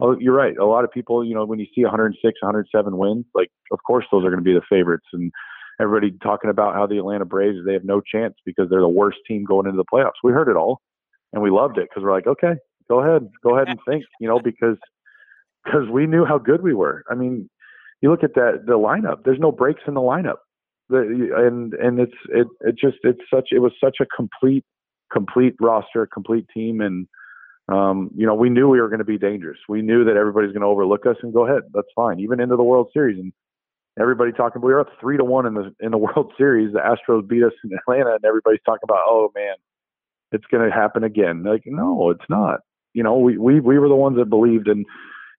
oh, 0.00 0.16
you're 0.18 0.34
right. 0.34 0.56
A 0.56 0.66
lot 0.66 0.84
of 0.84 0.92
people, 0.92 1.24
you 1.24 1.34
know, 1.34 1.44
when 1.44 1.58
you 1.58 1.66
see 1.74 1.82
106, 1.82 2.22
107 2.40 2.96
wins, 2.96 3.24
like 3.34 3.50
of 3.72 3.80
course 3.86 4.04
those 4.10 4.24
are 4.24 4.30
going 4.30 4.42
to 4.42 4.44
be 4.44 4.54
the 4.54 4.62
favorites. 4.68 5.06
And 5.12 5.32
everybody 5.80 6.16
talking 6.22 6.50
about 6.50 6.74
how 6.74 6.86
the 6.86 6.98
Atlanta 6.98 7.24
Braves 7.24 7.58
they 7.66 7.72
have 7.72 7.84
no 7.84 8.00
chance 8.00 8.34
because 8.44 8.68
they're 8.70 8.80
the 8.80 8.88
worst 8.88 9.18
team 9.26 9.44
going 9.44 9.66
into 9.66 9.76
the 9.76 9.84
playoffs. 9.92 10.22
We 10.22 10.32
heard 10.32 10.48
it 10.48 10.56
all, 10.56 10.80
and 11.32 11.42
we 11.42 11.50
loved 11.50 11.78
it 11.78 11.88
because 11.88 12.02
we're 12.02 12.12
like, 12.12 12.26
okay, 12.26 12.54
go 12.88 13.00
ahead, 13.00 13.28
go 13.42 13.56
ahead 13.56 13.68
and 13.68 13.78
think, 13.88 14.04
you 14.20 14.28
know, 14.28 14.40
because 14.40 14.76
because 15.64 15.88
we 15.90 16.06
knew 16.06 16.24
how 16.24 16.38
good 16.38 16.62
we 16.62 16.74
were. 16.74 17.04
I 17.10 17.14
mean, 17.14 17.48
you 18.00 18.10
look 18.10 18.24
at 18.24 18.34
that 18.34 18.64
the 18.66 18.74
lineup. 18.74 19.24
There's 19.24 19.40
no 19.40 19.52
breaks 19.52 19.82
in 19.86 19.94
the 19.94 20.00
lineup, 20.00 20.38
the, 20.88 21.30
and 21.36 21.74
and 21.74 22.00
it's 22.00 22.16
it 22.28 22.46
it 22.60 22.76
just 22.78 22.98
it's 23.02 23.20
such 23.32 23.48
it 23.50 23.60
was 23.60 23.72
such 23.82 23.96
a 24.00 24.06
complete 24.06 24.64
complete 25.12 25.54
roster, 25.60 26.06
complete 26.06 26.46
team, 26.52 26.80
and 26.80 27.06
um, 27.68 28.10
you 28.14 28.26
know 28.26 28.34
we 28.34 28.50
knew 28.50 28.68
we 28.68 28.80
were 28.80 28.88
going 28.88 28.98
to 28.98 29.04
be 29.04 29.18
dangerous. 29.18 29.58
We 29.68 29.82
knew 29.82 30.04
that 30.04 30.16
everybody's 30.16 30.52
going 30.52 30.62
to 30.62 30.66
overlook 30.66 31.06
us 31.06 31.16
and 31.22 31.32
go 31.32 31.46
ahead. 31.46 31.62
That's 31.72 31.88
fine, 31.96 32.20
even 32.20 32.40
into 32.40 32.56
the 32.56 32.62
World 32.62 32.90
Series. 32.92 33.18
And 33.18 33.32
everybody 34.00 34.32
talking. 34.32 34.62
We 34.62 34.72
were 34.72 34.80
up 34.80 34.88
three 35.00 35.16
to 35.16 35.24
one 35.24 35.46
in 35.46 35.54
the 35.54 35.74
in 35.80 35.90
the 35.90 35.98
World 35.98 36.32
Series. 36.36 36.72
The 36.72 36.80
Astros 36.80 37.26
beat 37.28 37.42
us 37.42 37.52
in 37.64 37.70
Atlanta, 37.76 38.14
and 38.14 38.24
everybody's 38.24 38.62
talking 38.64 38.84
about, 38.84 39.00
oh 39.06 39.30
man, 39.34 39.54
it's 40.32 40.46
going 40.50 40.68
to 40.68 40.74
happen 40.74 41.04
again. 41.04 41.42
Like, 41.42 41.62
no, 41.66 42.10
it's 42.10 42.28
not. 42.28 42.60
You 42.92 43.02
know, 43.02 43.18
we 43.18 43.38
we 43.38 43.60
we 43.60 43.78
were 43.78 43.88
the 43.88 43.94
ones 43.96 44.16
that 44.18 44.30
believed, 44.30 44.68
and 44.68 44.84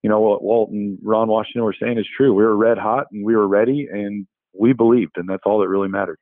you 0.03 0.09
know 0.09 0.19
what 0.19 0.43
Walt 0.43 0.69
and 0.71 0.97
Ron 1.03 1.27
Washington 1.27 1.63
were 1.63 1.75
saying 1.79 1.97
is 1.97 2.07
true. 2.15 2.33
We 2.33 2.43
were 2.43 2.55
red 2.55 2.77
hot 2.77 3.07
and 3.11 3.25
we 3.25 3.35
were 3.35 3.47
ready 3.47 3.87
and 3.91 4.27
we 4.53 4.73
believed, 4.73 5.17
and 5.17 5.27
that's 5.27 5.43
all 5.45 5.59
that 5.59 5.67
really 5.67 5.87
mattered. 5.87 6.19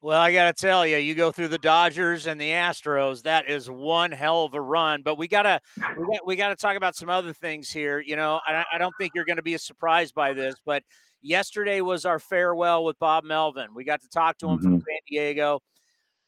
Well, 0.00 0.20
I 0.20 0.32
got 0.32 0.56
to 0.56 0.66
tell 0.66 0.86
you, 0.86 0.96
you 0.98 1.16
go 1.16 1.32
through 1.32 1.48
the 1.48 1.58
Dodgers 1.58 2.28
and 2.28 2.40
the 2.40 2.50
Astros. 2.50 3.22
That 3.22 3.50
is 3.50 3.68
one 3.68 4.12
hell 4.12 4.44
of 4.44 4.54
a 4.54 4.60
run. 4.60 5.02
But 5.02 5.18
we 5.18 5.26
gotta 5.26 5.60
we 5.76 6.06
got 6.06 6.26
we 6.26 6.36
got 6.36 6.48
to 6.50 6.56
talk 6.56 6.76
about 6.76 6.94
some 6.94 7.10
other 7.10 7.32
things 7.32 7.68
here. 7.68 7.98
You 7.98 8.14
know, 8.14 8.40
I, 8.46 8.64
I 8.72 8.78
don't 8.78 8.94
think 8.98 9.12
you're 9.14 9.24
going 9.24 9.38
to 9.38 9.42
be 9.42 9.58
surprised 9.58 10.14
by 10.14 10.34
this, 10.34 10.54
but 10.64 10.84
yesterday 11.20 11.80
was 11.80 12.04
our 12.04 12.20
farewell 12.20 12.84
with 12.84 12.96
Bob 13.00 13.24
Melvin. 13.24 13.74
We 13.74 13.82
got 13.82 14.00
to 14.02 14.08
talk 14.08 14.38
to 14.38 14.48
him 14.48 14.58
mm-hmm. 14.58 14.64
from 14.64 14.80
San 14.80 14.98
Diego. 15.08 15.60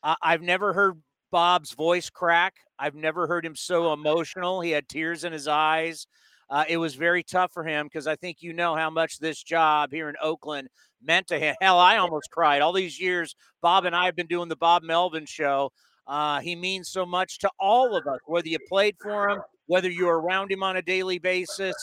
Uh, 0.03 0.17
I've 0.21 0.43
never 0.43 0.73
heard 0.73 1.01
Bob's 1.31 1.73
voice 1.73 2.11
crack. 2.11 2.55
I've 2.77 2.97
never 2.97 3.29
heard 3.29 3.47
him 3.47 3.55
so 3.55 3.93
emotional. 3.93 4.61
He 4.61 4.73
had 4.73 4.89
tears 4.89 5.23
in 5.23 5.33
his 5.33 5.47
eyes. 5.47 6.09
Uh, 6.49 6.65
it 6.69 6.79
was 6.79 6.97
very 6.97 7.23
tough 7.23 7.53
for 7.53 7.63
him 7.63 7.87
because 7.87 8.09
I 8.09 8.17
think 8.17 8.39
you 8.41 8.53
know 8.53 8.75
how 8.75 8.91
much 8.91 9.19
this 9.19 9.41
job 9.41 9.93
here 9.93 10.09
in 10.09 10.17
Oakland 10.21 10.69
meant 11.03 11.27
to 11.29 11.39
him. 11.39 11.55
Hell, 11.61 11.79
I 11.79 11.97
almost 11.97 12.31
cried. 12.31 12.63
All 12.63 12.73
these 12.73 13.01
years, 13.01 13.35
Bob 13.63 13.85
and 13.85 13.95
I 13.95 14.07
have 14.07 14.17
been 14.17 14.27
doing 14.27 14.49
the 14.49 14.57
Bob 14.57 14.83
Melvin 14.83 15.27
show. 15.27 15.73
Uh, 16.07 16.41
he 16.41 16.57
means 16.57 16.89
so 16.89 17.07
much 17.07 17.39
to 17.39 17.51
all 17.61 17.97
of 17.97 18.07
us, 18.07 18.19
whether 18.27 18.49
you 18.49 18.59
played 18.69 18.97
for 19.01 19.29
him, 19.29 19.41
whether 19.67 19.89
you're 19.89 20.21
around 20.21 20.51
him 20.51 20.63
on 20.63 20.77
a 20.77 20.83
daily 20.83 21.19
basis 21.19 21.75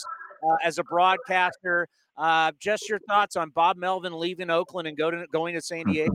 uh, 0.44 0.56
as 0.64 0.78
a 0.78 0.84
broadcaster. 0.84 1.88
Uh, 2.18 2.52
just 2.60 2.90
your 2.90 3.00
thoughts 3.08 3.36
on 3.36 3.50
Bob 3.52 3.78
Melvin 3.78 4.18
leaving 4.18 4.50
Oakland 4.50 4.88
and 4.88 4.98
go 4.98 5.12
to, 5.12 5.26
going 5.32 5.54
to 5.54 5.62
San 5.62 5.86
Diego. 5.86 6.14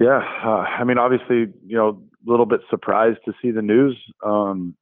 Yeah, 0.00 0.18
uh, 0.44 0.64
I 0.78 0.84
mean, 0.84 0.98
obviously, 0.98 1.52
you 1.64 1.76
know, 1.76 2.02
a 2.26 2.30
little 2.30 2.46
bit 2.46 2.60
surprised 2.70 3.18
to 3.26 3.32
see 3.40 3.50
the 3.50 3.62
news, 3.62 3.96
um, 4.24 4.74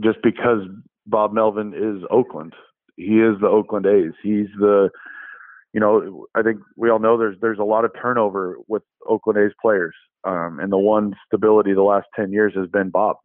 just 0.00 0.18
because 0.22 0.60
Bob 1.06 1.32
Melvin 1.32 1.72
is 1.74 2.06
Oakland. 2.10 2.54
He 2.96 3.18
is 3.20 3.40
the 3.40 3.48
Oakland 3.48 3.86
A's. 3.86 4.12
He's 4.22 4.46
the 4.60 4.90
you 5.72 5.80
know, 5.80 6.26
I 6.34 6.42
think 6.42 6.60
we 6.76 6.90
all 6.90 6.98
know 6.98 7.16
there's 7.16 7.36
there's 7.40 7.58
a 7.58 7.64
lot 7.64 7.84
of 7.84 7.92
turnover 8.00 8.56
with 8.68 8.82
Oakland 9.08 9.38
A's 9.38 9.54
players, 9.60 9.94
um, 10.24 10.58
and 10.60 10.70
the 10.70 10.78
one 10.78 11.14
stability 11.26 11.72
the 11.72 11.82
last 11.82 12.06
ten 12.14 12.32
years 12.32 12.52
has 12.56 12.68
been 12.68 12.90
Bob, 12.90 13.16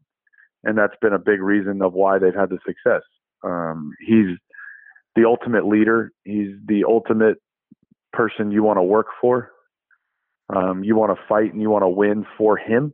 and 0.63 0.77
that's 0.77 0.95
been 1.01 1.13
a 1.13 1.19
big 1.19 1.41
reason 1.41 1.81
of 1.81 1.93
why 1.93 2.19
they've 2.19 2.33
had 2.33 2.49
the 2.49 2.59
success. 2.65 3.03
Um, 3.43 3.91
he's 4.05 4.37
the 5.15 5.25
ultimate 5.25 5.65
leader. 5.65 6.11
He's 6.23 6.55
the 6.67 6.85
ultimate 6.87 7.37
person 8.13 8.51
you 8.51 8.63
want 8.63 8.77
to 8.77 8.83
work 8.83 9.07
for. 9.19 9.51
Um, 10.55 10.83
you 10.83 10.95
want 10.95 11.15
to 11.15 11.21
fight 11.27 11.51
and 11.51 11.61
you 11.61 11.69
want 11.69 11.83
to 11.83 11.89
win 11.89 12.25
for 12.37 12.55
him. 12.57 12.93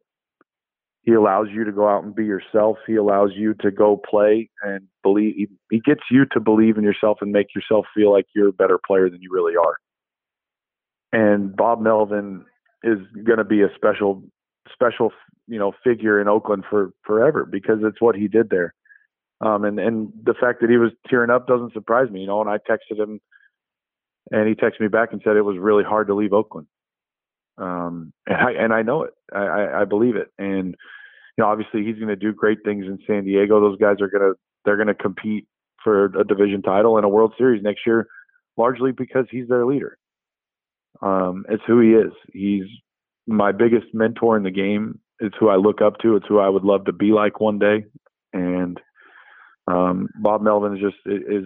He 1.03 1.13
allows 1.13 1.47
you 1.51 1.65
to 1.65 1.71
go 1.71 1.87
out 1.87 2.03
and 2.03 2.15
be 2.15 2.25
yourself. 2.25 2.77
He 2.87 2.95
allows 2.95 3.31
you 3.35 3.53
to 3.55 3.71
go 3.71 4.01
play 4.09 4.49
and 4.61 4.87
believe. 5.03 5.49
He, 5.69 5.79
gets 5.81 6.03
you 6.09 6.25
to 6.31 6.39
believe 6.39 6.77
in 6.77 6.83
yourself 6.83 7.17
and 7.21 7.31
make 7.31 7.47
yourself 7.53 7.85
feel 7.93 8.11
like 8.11 8.25
you're 8.33 8.47
a 8.47 8.53
better 8.53 8.79
player 8.85 9.09
than 9.09 9.21
you 9.21 9.29
really 9.31 9.55
are. 9.57 9.77
And 11.11 11.55
Bob 11.55 11.81
Melvin 11.81 12.45
is 12.83 12.99
going 13.25 13.37
to 13.37 13.43
be 13.43 13.61
a 13.61 13.67
special, 13.75 14.23
special, 14.71 15.11
you 15.47 15.59
know, 15.59 15.73
figure 15.83 16.21
in 16.21 16.29
Oakland 16.29 16.63
for 16.69 16.91
forever 17.05 17.45
because 17.45 17.79
it's 17.83 18.01
what 18.01 18.15
he 18.15 18.29
did 18.29 18.49
there. 18.49 18.73
Um, 19.41 19.65
and 19.65 19.77
and 19.79 20.13
the 20.23 20.33
fact 20.33 20.61
that 20.61 20.69
he 20.69 20.77
was 20.77 20.91
tearing 21.09 21.29
up 21.29 21.47
doesn't 21.47 21.73
surprise 21.73 22.09
me, 22.09 22.21
you 22.21 22.27
know. 22.27 22.39
And 22.39 22.49
I 22.49 22.57
texted 22.59 22.97
him, 22.97 23.19
and 24.31 24.47
he 24.47 24.55
texted 24.55 24.79
me 24.79 24.87
back 24.87 25.11
and 25.11 25.21
said 25.23 25.35
it 25.35 25.41
was 25.41 25.57
really 25.57 25.83
hard 25.83 26.07
to 26.07 26.15
leave 26.15 26.31
Oakland. 26.31 26.67
Um, 27.57 28.13
and 28.25 28.37
I 28.37 28.51
and 28.51 28.73
I 28.73 28.81
know 28.81 29.03
it. 29.03 29.13
I, 29.33 29.39
I, 29.39 29.81
I 29.81 29.85
believe 29.85 30.15
it. 30.15 30.29
And 30.37 30.75
you 31.37 31.43
know, 31.43 31.47
obviously, 31.47 31.83
he's 31.83 31.95
going 31.95 32.07
to 32.07 32.15
do 32.15 32.33
great 32.33 32.59
things 32.63 32.85
in 32.85 32.99
San 33.07 33.25
Diego. 33.25 33.59
Those 33.59 33.79
guys 33.79 33.97
are 34.01 34.09
going 34.09 34.21
to 34.21 34.33
they're 34.65 34.77
going 34.77 34.87
to 34.87 34.93
compete 34.93 35.47
for 35.83 36.05
a 36.05 36.23
division 36.23 36.61
title 36.61 36.97
and 36.97 37.05
a 37.05 37.09
World 37.09 37.33
Series 37.37 37.63
next 37.63 37.81
year, 37.85 38.07
largely 38.57 38.91
because 38.91 39.25
he's 39.29 39.47
their 39.47 39.65
leader. 39.65 39.97
Um, 41.01 41.45
it's 41.49 41.63
who 41.67 41.79
he 41.81 41.89
is. 41.89 42.13
He's 42.31 42.63
my 43.27 43.51
biggest 43.51 43.87
mentor 43.93 44.37
in 44.37 44.43
the 44.43 44.51
game. 44.51 44.99
It's 45.19 45.35
who 45.39 45.49
I 45.49 45.55
look 45.55 45.81
up 45.81 45.97
to. 46.01 46.15
It's 46.15 46.27
who 46.27 46.39
I 46.39 46.49
would 46.49 46.63
love 46.63 46.85
to 46.85 46.93
be 46.93 47.11
like 47.11 47.39
one 47.39 47.59
day. 47.59 47.85
And 48.31 48.79
um, 49.67 50.09
Bob 50.21 50.41
Melvin 50.41 50.75
is 50.75 50.81
just 50.81 50.97
is 51.05 51.45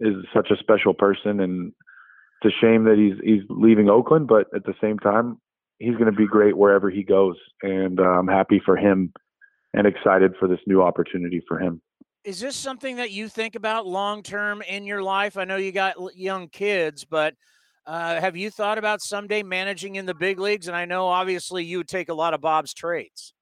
is 0.00 0.14
such 0.34 0.50
a 0.50 0.56
special 0.56 0.94
person, 0.94 1.40
and 1.40 1.72
it's 2.42 2.54
a 2.54 2.60
shame 2.60 2.84
that 2.84 2.96
he's 2.96 3.18
he's 3.24 3.42
leaving 3.48 3.88
Oakland, 3.88 4.26
but 4.26 4.46
at 4.54 4.64
the 4.64 4.74
same 4.80 4.98
time, 4.98 5.38
he's 5.78 5.94
going 5.94 6.06
to 6.06 6.12
be 6.12 6.26
great 6.26 6.56
wherever 6.56 6.90
he 6.90 7.02
goes, 7.02 7.36
and 7.62 8.00
uh, 8.00 8.04
I'm 8.04 8.28
happy 8.28 8.60
for 8.64 8.76
him 8.76 9.12
and 9.74 9.86
excited 9.86 10.34
for 10.38 10.48
this 10.48 10.60
new 10.66 10.82
opportunity 10.82 11.42
for 11.48 11.58
him. 11.58 11.80
Is 12.24 12.38
this 12.38 12.54
something 12.54 12.96
that 12.96 13.10
you 13.10 13.28
think 13.28 13.54
about 13.54 13.86
long 13.86 14.22
term 14.22 14.62
in 14.62 14.84
your 14.84 15.02
life? 15.02 15.36
I 15.36 15.44
know 15.44 15.56
you 15.56 15.72
got 15.72 15.96
young 16.14 16.48
kids, 16.48 17.04
but 17.04 17.34
uh, 17.86 18.20
have 18.20 18.36
you 18.36 18.50
thought 18.50 18.78
about 18.78 19.02
someday 19.02 19.42
managing 19.42 19.96
in 19.96 20.06
the 20.06 20.14
big 20.14 20.38
leagues? 20.38 20.68
And 20.68 20.76
I 20.76 20.84
know 20.84 21.08
obviously 21.08 21.64
you 21.64 21.78
would 21.78 21.88
take 21.88 22.08
a 22.08 22.14
lot 22.14 22.32
of 22.32 22.40
Bob's 22.40 22.72
traits. 22.72 23.34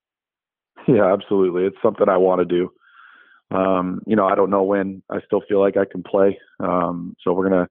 Yeah, 0.88 1.12
absolutely. 1.12 1.64
It's 1.64 1.76
something 1.82 2.08
I 2.08 2.16
want 2.16 2.40
to 2.40 2.46
do. 2.46 2.70
Um, 3.54 4.00
you 4.06 4.16
know, 4.16 4.26
I 4.26 4.34
don't 4.34 4.48
know 4.48 4.62
when. 4.62 5.02
I 5.10 5.18
still 5.26 5.42
feel 5.46 5.60
like 5.60 5.76
I 5.76 5.84
can 5.84 6.02
play. 6.02 6.38
Um, 6.58 7.14
so 7.22 7.32
we're 7.32 7.50
gonna 7.50 7.68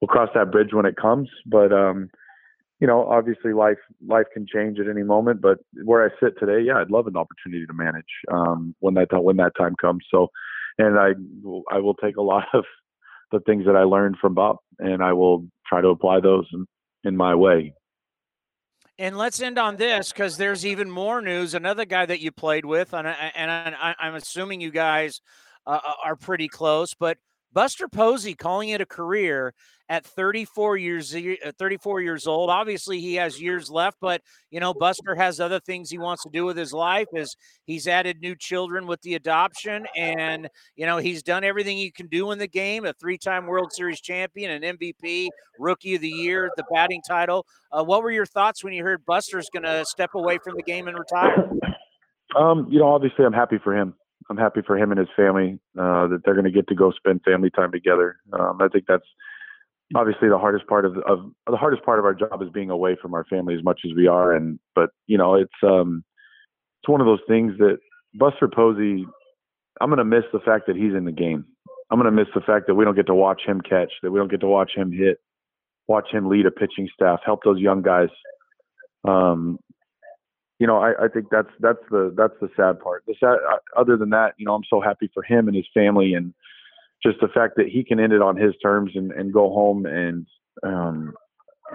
we'll 0.00 0.08
cross 0.08 0.30
that 0.34 0.50
bridge 0.50 0.72
when 0.72 0.86
it 0.86 0.96
comes. 0.96 1.28
But 1.46 1.72
um, 1.72 2.10
you 2.80 2.86
know, 2.86 3.06
obviously 3.08 3.52
life 3.52 3.78
life 4.06 4.26
can 4.32 4.46
change 4.52 4.78
at 4.78 4.88
any 4.88 5.02
moment. 5.02 5.40
But 5.40 5.58
where 5.84 6.04
I 6.04 6.08
sit 6.22 6.38
today, 6.38 6.64
yeah, 6.64 6.78
I'd 6.78 6.90
love 6.90 7.06
an 7.06 7.16
opportunity 7.16 7.66
to 7.66 7.72
manage 7.72 8.04
um, 8.32 8.74
when 8.80 8.94
that 8.94 9.08
when 9.12 9.36
that 9.36 9.52
time 9.58 9.74
comes. 9.80 10.04
So, 10.10 10.28
and 10.78 10.98
I 10.98 11.10
I 11.70 11.78
will 11.78 11.94
take 11.94 12.16
a 12.16 12.22
lot 12.32 12.46
of 12.54 12.64
the 13.32 13.40
things 13.40 13.64
that 13.66 13.76
I 13.76 13.82
learned 13.82 14.16
from 14.20 14.34
Bob, 14.34 14.56
and 14.78 15.02
I 15.02 15.12
will 15.12 15.46
try 15.66 15.80
to 15.80 15.88
apply 15.88 16.20
those 16.20 16.46
in, 16.52 16.66
in 17.04 17.16
my 17.16 17.34
way. 17.34 17.74
And 18.98 19.16
let's 19.16 19.40
end 19.40 19.58
on 19.58 19.76
this 19.76 20.12
because 20.12 20.36
there's 20.36 20.66
even 20.66 20.90
more 20.90 21.22
news. 21.22 21.54
Another 21.54 21.86
guy 21.86 22.04
that 22.04 22.20
you 22.20 22.32
played 22.32 22.66
with, 22.66 22.92
and, 22.92 23.08
I, 23.08 23.32
and 23.34 23.50
I, 23.50 23.94
am 23.98 24.14
assuming 24.14 24.60
you 24.60 24.70
guys 24.70 25.22
uh, 25.66 25.80
are 26.04 26.16
pretty 26.16 26.48
close, 26.48 26.92
but 26.92 27.16
Buster 27.52 27.88
Posey 27.88 28.34
calling 28.34 28.68
it 28.70 28.80
a 28.80 28.86
career 28.86 29.54
at 29.88 30.06
34 30.06 30.76
years 30.76 31.14
uh, 31.14 31.52
34 31.58 32.00
years 32.00 32.26
old. 32.28 32.48
Obviously, 32.48 33.00
he 33.00 33.16
has 33.16 33.42
years 33.42 33.68
left, 33.68 33.98
but 34.00 34.22
you 34.50 34.60
know, 34.60 34.72
Buster 34.72 35.16
has 35.16 35.40
other 35.40 35.58
things 35.58 35.90
he 35.90 35.98
wants 35.98 36.22
to 36.22 36.30
do 36.30 36.44
with 36.44 36.56
his 36.56 36.72
life. 36.72 37.08
Is 37.12 37.36
he's 37.64 37.88
added 37.88 38.20
new 38.20 38.36
children 38.36 38.86
with 38.86 39.02
the 39.02 39.16
adoption, 39.16 39.86
and 39.96 40.48
you 40.76 40.86
know, 40.86 40.98
he's 40.98 41.24
done 41.24 41.42
everything 41.42 41.76
he 41.76 41.90
can 41.90 42.06
do 42.06 42.30
in 42.30 42.38
the 42.38 42.46
game. 42.46 42.84
A 42.84 42.92
three-time 42.92 43.46
World 43.46 43.72
Series 43.72 44.00
champion, 44.00 44.62
an 44.62 44.76
MVP, 44.78 45.28
Rookie 45.58 45.96
of 45.96 46.02
the 46.02 46.08
Year, 46.08 46.50
the 46.56 46.64
batting 46.72 47.02
title. 47.06 47.44
Uh, 47.72 47.82
what 47.82 48.04
were 48.04 48.12
your 48.12 48.26
thoughts 48.26 48.62
when 48.62 48.72
you 48.72 48.84
heard 48.84 49.04
Buster's 49.04 49.50
going 49.52 49.64
to 49.64 49.84
step 49.84 50.10
away 50.14 50.38
from 50.42 50.54
the 50.56 50.62
game 50.62 50.86
and 50.86 50.96
retire? 50.96 51.50
Um, 52.36 52.68
you 52.70 52.78
know, 52.78 52.86
obviously, 52.86 53.24
I'm 53.24 53.32
happy 53.32 53.58
for 53.62 53.76
him. 53.76 53.94
I'm 54.30 54.36
happy 54.36 54.60
for 54.64 54.78
him 54.78 54.92
and 54.92 54.98
his 54.98 55.08
family 55.16 55.58
uh, 55.76 56.06
that 56.06 56.20
they're 56.24 56.34
going 56.34 56.44
to 56.44 56.52
get 56.52 56.68
to 56.68 56.74
go 56.74 56.92
spend 56.92 57.22
family 57.24 57.50
time 57.50 57.72
together. 57.72 58.16
Um, 58.32 58.58
I 58.60 58.68
think 58.68 58.84
that's 58.86 59.06
obviously 59.96 60.28
the 60.28 60.38
hardest 60.38 60.68
part 60.68 60.84
of, 60.84 60.96
of 60.98 61.32
the 61.48 61.56
hardest 61.56 61.84
part 61.84 61.98
of 61.98 62.04
our 62.04 62.14
job 62.14 62.40
is 62.40 62.48
being 62.54 62.70
away 62.70 62.96
from 63.02 63.12
our 63.12 63.24
family 63.24 63.56
as 63.56 63.64
much 63.64 63.80
as 63.84 63.90
we 63.96 64.06
are. 64.06 64.32
And 64.32 64.60
but 64.74 64.90
you 65.08 65.18
know, 65.18 65.34
it's 65.34 65.50
um, 65.64 66.04
it's 66.80 66.88
one 66.88 67.00
of 67.00 67.08
those 67.08 67.20
things 67.28 67.58
that 67.58 67.78
Buster 68.14 68.48
Posey. 68.48 69.04
I'm 69.80 69.88
going 69.88 69.98
to 69.98 70.04
miss 70.04 70.24
the 70.32 70.40
fact 70.40 70.66
that 70.66 70.76
he's 70.76 70.94
in 70.94 71.04
the 71.06 71.12
game. 71.12 71.46
I'm 71.90 71.98
going 71.98 72.04
to 72.04 72.16
miss 72.16 72.28
the 72.34 72.42
fact 72.42 72.66
that 72.66 72.74
we 72.74 72.84
don't 72.84 72.96
get 72.96 73.06
to 73.06 73.14
watch 73.14 73.42
him 73.46 73.60
catch, 73.62 73.90
that 74.02 74.10
we 74.10 74.18
don't 74.18 74.30
get 74.30 74.40
to 74.40 74.46
watch 74.46 74.72
him 74.76 74.92
hit, 74.92 75.18
watch 75.88 76.08
him 76.12 76.28
lead 76.28 76.44
a 76.46 76.50
pitching 76.50 76.88
staff, 76.94 77.20
help 77.24 77.40
those 77.44 77.58
young 77.58 77.80
guys. 77.80 78.08
Um, 79.04 79.58
you 80.60 80.66
know, 80.66 80.76
I, 80.76 80.92
I 81.04 81.08
think 81.08 81.26
that's 81.30 81.48
that's 81.58 81.80
the 81.90 82.12
that's 82.14 82.34
the 82.40 82.50
sad 82.54 82.80
part. 82.80 83.02
The 83.06 83.14
sad, 83.18 83.38
uh, 83.50 83.80
other 83.80 83.96
than 83.96 84.10
that, 84.10 84.34
you 84.36 84.44
know, 84.44 84.54
I'm 84.54 84.62
so 84.68 84.80
happy 84.80 85.10
for 85.12 85.22
him 85.22 85.48
and 85.48 85.56
his 85.56 85.66
family, 85.72 86.12
and 86.12 86.34
just 87.02 87.18
the 87.20 87.28
fact 87.28 87.54
that 87.56 87.68
he 87.68 87.82
can 87.82 87.98
end 87.98 88.12
it 88.12 88.20
on 88.20 88.36
his 88.36 88.52
terms 88.62 88.92
and, 88.94 89.10
and 89.10 89.32
go 89.32 89.48
home 89.48 89.86
and 89.86 90.26
um, 90.62 91.14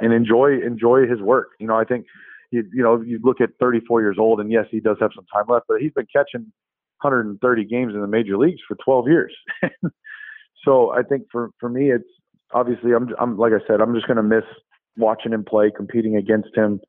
and 0.02 0.14
enjoy 0.14 0.62
enjoy 0.64 1.08
his 1.08 1.20
work. 1.20 1.50
You 1.60 1.66
know, 1.66 1.76
I 1.76 1.84
think 1.84 2.06
you 2.52 2.64
you 2.72 2.84
know 2.84 3.02
you 3.02 3.20
look 3.24 3.42
at 3.42 3.50
34 3.60 4.02
years 4.02 4.18
old, 4.20 4.40
and 4.40 4.52
yes, 4.52 4.66
he 4.70 4.80
does 4.80 4.98
have 5.02 5.12
some 5.16 5.26
time 5.34 5.46
left, 5.50 5.66
but 5.68 5.82
he's 5.82 5.94
been 5.94 6.08
catching 6.16 6.52
130 7.02 7.66
games 7.66 7.96
in 7.96 8.02
the 8.02 8.08
major 8.08 8.38
leagues 8.38 8.62
for 8.68 8.78
12 8.86 9.08
years. 9.08 9.34
so 10.64 10.92
I 10.92 11.02
think 11.02 11.24
for 11.32 11.50
for 11.60 11.70
me, 11.70 11.90
it's 11.90 12.10
obviously 12.54 12.94
I'm 12.94 13.10
I'm 13.20 13.36
like 13.36 13.54
I 13.54 13.66
said, 13.66 13.82
I'm 13.82 13.96
just 13.96 14.06
to 14.06 14.22
miss 14.22 14.46
watching 14.96 15.34
him 15.34 15.44
play, 15.44 15.72
competing 15.76 16.16
against 16.16 16.56
him. 16.56 16.80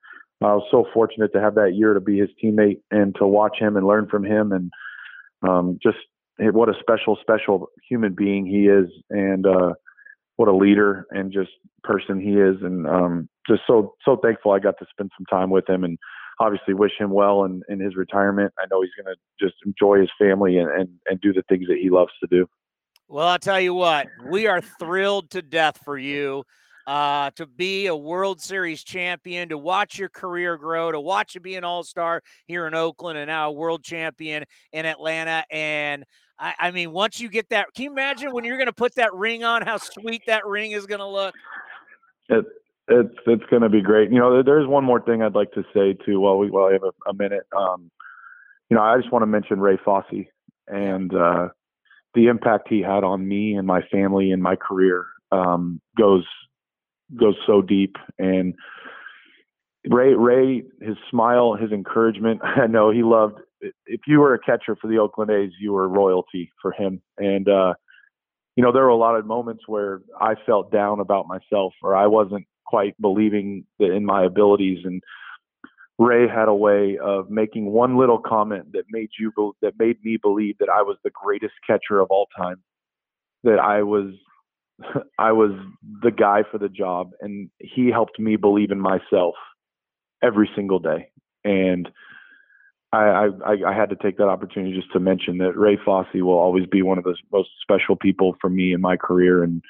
I 0.43 0.53
was 0.55 0.67
so 0.71 0.87
fortunate 0.93 1.33
to 1.33 1.41
have 1.41 1.55
that 1.55 1.75
year 1.75 1.95
to 1.95 2.01
be 2.01 2.19
his 2.19 2.29
teammate 2.43 2.81
and 2.91 3.15
to 3.17 3.27
watch 3.27 3.59
him 3.59 3.77
and 3.77 3.87
learn 3.87 4.07
from 4.09 4.25
him 4.25 4.53
and 4.53 4.71
um, 5.43 5.79
just 5.83 5.99
what 6.39 6.69
a 6.69 6.75
special, 6.81 7.17
special 7.21 7.69
human 7.89 8.15
being 8.15 8.45
he 8.45 8.67
is 8.67 8.91
and 9.09 9.47
uh, 9.47 9.73
what 10.37 10.49
a 10.49 10.55
leader 10.55 11.07
and 11.11 11.33
just 11.33 11.51
person 11.83 12.21
he 12.21 12.33
is. 12.33 12.57
And 12.61 12.87
um, 12.87 13.29
just 13.49 13.63
so, 13.67 13.95
so 14.05 14.17
thankful 14.23 14.53
I 14.53 14.59
got 14.59 14.79
to 14.79 14.87
spend 14.91 15.11
some 15.17 15.25
time 15.27 15.49
with 15.49 15.69
him 15.69 15.85
and 15.85 15.99
obviously 16.39 16.75
wish 16.75 16.93
him 16.99 17.11
well 17.11 17.45
in, 17.45 17.63
in 17.71 17.81
his 17.81 17.97
retirement. 17.97 18.53
I 18.59 18.67
know 18.71 18.83
he's 18.83 18.91
going 19.03 19.15
to 19.15 19.45
just 19.45 19.57
enjoy 19.65 20.01
his 20.01 20.11
family 20.19 20.59
and, 20.59 20.71
and, 20.71 20.89
and 21.07 21.21
do 21.21 21.33
the 21.33 21.43
things 21.49 21.67
that 21.69 21.79
he 21.81 21.89
loves 21.89 22.13
to 22.21 22.27
do. 22.31 22.47
Well, 23.09 23.27
I'll 23.27 23.39
tell 23.39 23.61
you 23.61 23.73
what, 23.73 24.09
we 24.29 24.47
are 24.49 24.61
thrilled 24.61 25.31
to 25.31 25.41
death 25.41 25.79
for 25.85 25.97
you 25.97 26.45
uh, 26.87 27.31
to 27.33 27.47
be 27.47 27.87
a 27.87 27.97
World 27.97 28.41
Series 28.41 28.85
champion, 28.85 29.49
to 29.49 29.59
watch 29.59 29.99
your 29.99 30.09
career 30.09 30.57
grow, 30.57 30.93
to 30.93 31.01
watch 31.01 31.35
you 31.35 31.41
be 31.41 31.57
an 31.57 31.65
all 31.65 31.83
star 31.83 32.23
here 32.47 32.67
in 32.67 32.75
Oakland 32.75 33.19
and 33.19 33.29
now 33.29 33.49
a 33.49 33.53
world 33.53 33.83
champion 33.83 34.45
in 34.73 34.87
Atlanta. 34.87 35.45
And 35.51 36.05
I, 36.39 36.55
I 36.59 36.71
mean, 36.71 36.93
once 36.93 37.21
you 37.21 37.29
get 37.29 37.49
that, 37.51 37.67
can 37.75 37.85
you 37.85 37.91
imagine 37.91 38.33
when 38.33 38.45
you're 38.45 38.59
going 38.59 38.67
to 38.67 38.73
put 38.73 38.95
that 38.97 39.15
ring 39.15 39.43
on, 39.43 39.63
how 39.63 39.79
sweet 39.79 40.23
that 40.27 40.47
ring 40.47 40.73
is 40.73 40.87
going 40.87 41.01
to 41.01 41.07
look? 41.07 41.35
It, 42.29 42.45
it's 42.89 43.15
it's 43.27 43.45
going 43.51 43.63
to 43.63 43.69
be 43.69 43.83
great. 43.83 44.13
You 44.13 44.21
know, 44.21 44.43
there's 44.43 44.67
one 44.69 44.85
more 44.85 45.01
thing 45.01 45.23
I'd 45.23 45.35
like 45.35 45.51
to 45.53 45.65
say 45.75 45.97
too. 46.05 46.21
While 46.21 46.39
we 46.39 46.51
while 46.51 46.67
I 46.67 46.73
have 46.73 46.85
a, 46.85 47.11
a 47.11 47.15
minute, 47.15 47.47
um, 47.57 47.91
you 48.71 48.77
know, 48.77 48.83
I 48.83 48.97
just 48.97 49.13
want 49.13 49.23
to 49.23 49.27
mention 49.27 49.59
Ray 49.59 49.79
Fosse 49.85 50.27
and 50.69 51.13
uh, 51.15 51.49
the 52.15 52.27
impact 52.27 52.69
he 52.69 52.81
had 52.81 53.03
on 53.05 53.27
me 53.27 53.55
and 53.55 53.67
my 53.67 53.83
family 53.91 54.31
and 54.31 54.43
my 54.43 54.57
career 54.57 55.07
um, 55.33 55.81
goes 55.99 56.25
goes 57.15 57.37
so 57.47 57.63
deep. 57.63 57.97
And 58.19 58.55
Ray, 59.89 60.15
Ray, 60.15 60.65
his 60.81 60.97
smile, 61.11 61.55
his 61.55 61.73
encouragement. 61.73 62.41
I 62.45 62.67
know 62.67 62.91
he 62.91 63.03
loved. 63.03 63.41
If 63.87 64.03
you 64.07 64.21
were 64.21 64.35
a 64.35 64.39
catcher 64.39 64.77
for 64.81 64.89
the 64.89 64.99
Oakland 64.99 65.31
A's, 65.31 65.53
you 65.61 65.73
were 65.73 65.89
royalty 65.89 66.53
for 66.61 66.73
him. 66.73 67.01
And 67.19 67.49
uh, 67.49 67.75
you 68.57 68.65
know, 68.65 68.73
there 68.73 68.83
were 68.83 68.89
a 68.89 68.97
lot 68.97 69.17
of 69.17 69.27
moments 69.27 69.65
where 69.67 70.01
I 70.21 70.35
felt 70.47 70.73
down 70.73 71.01
about 71.01 71.27
myself, 71.29 71.75
or 71.83 71.95
I 71.95 72.07
wasn't 72.07 72.47
quite 72.67 73.01
believing 73.01 73.65
in 73.79 74.05
my 74.05 74.25
abilities. 74.25 74.79
And 74.85 75.03
Ray 75.99 76.27
had 76.29 76.49
a 76.49 76.55
way 76.55 76.99
of 76.99 77.31
making 77.31 77.67
one 77.67 77.97
little 77.97 78.19
comment 78.19 78.73
that 78.73 78.85
made 78.91 79.11
you 79.19 79.33
that 79.63 79.75
made 79.79 80.03
me 80.03 80.19
believe 80.21 80.59
that 80.59 80.69
I 80.69 80.83
was 80.83 80.97
the 81.05 81.11
greatest 81.11 81.55
catcher 81.67 82.01
of 82.01 82.09
all 82.11 82.29
time. 82.37 82.57
That 83.45 83.59
I 83.59 83.83
was 83.83 84.13
I 85.19 85.33
was 85.33 85.53
the 86.03 86.11
guy 86.11 86.43
for 86.51 86.59
the 86.59 86.69
job, 86.69 87.11
and 87.21 87.51
he 87.59 87.91
helped 87.91 88.19
me 88.19 88.37
believe 88.37 88.71
in 88.71 88.81
myself 88.81 89.35
every 90.23 90.49
single 90.55 90.79
day. 90.79 91.09
And 91.45 91.89
I, 92.93 93.29
I, 93.45 93.57
I 93.69 93.75
had 93.75 93.91
to 93.91 93.97
take 93.97 94.17
that 94.19 94.29
opportunity 94.29 94.75
just 94.75 94.93
to 94.93 95.01
mention 95.01 95.39
that 95.39 95.57
Ray 95.57 95.79
Fosse 95.85 96.07
will 96.15 96.39
always 96.39 96.67
be 96.67 96.83
one 96.83 96.99
of 96.99 97.05
the 97.05 97.17
most 97.33 97.51
special 97.61 97.97
people 97.97 98.37
for 98.41 98.49
me 98.49 98.73
in 98.73 98.81
my 98.81 98.97
career, 98.97 99.43
and 99.43 99.63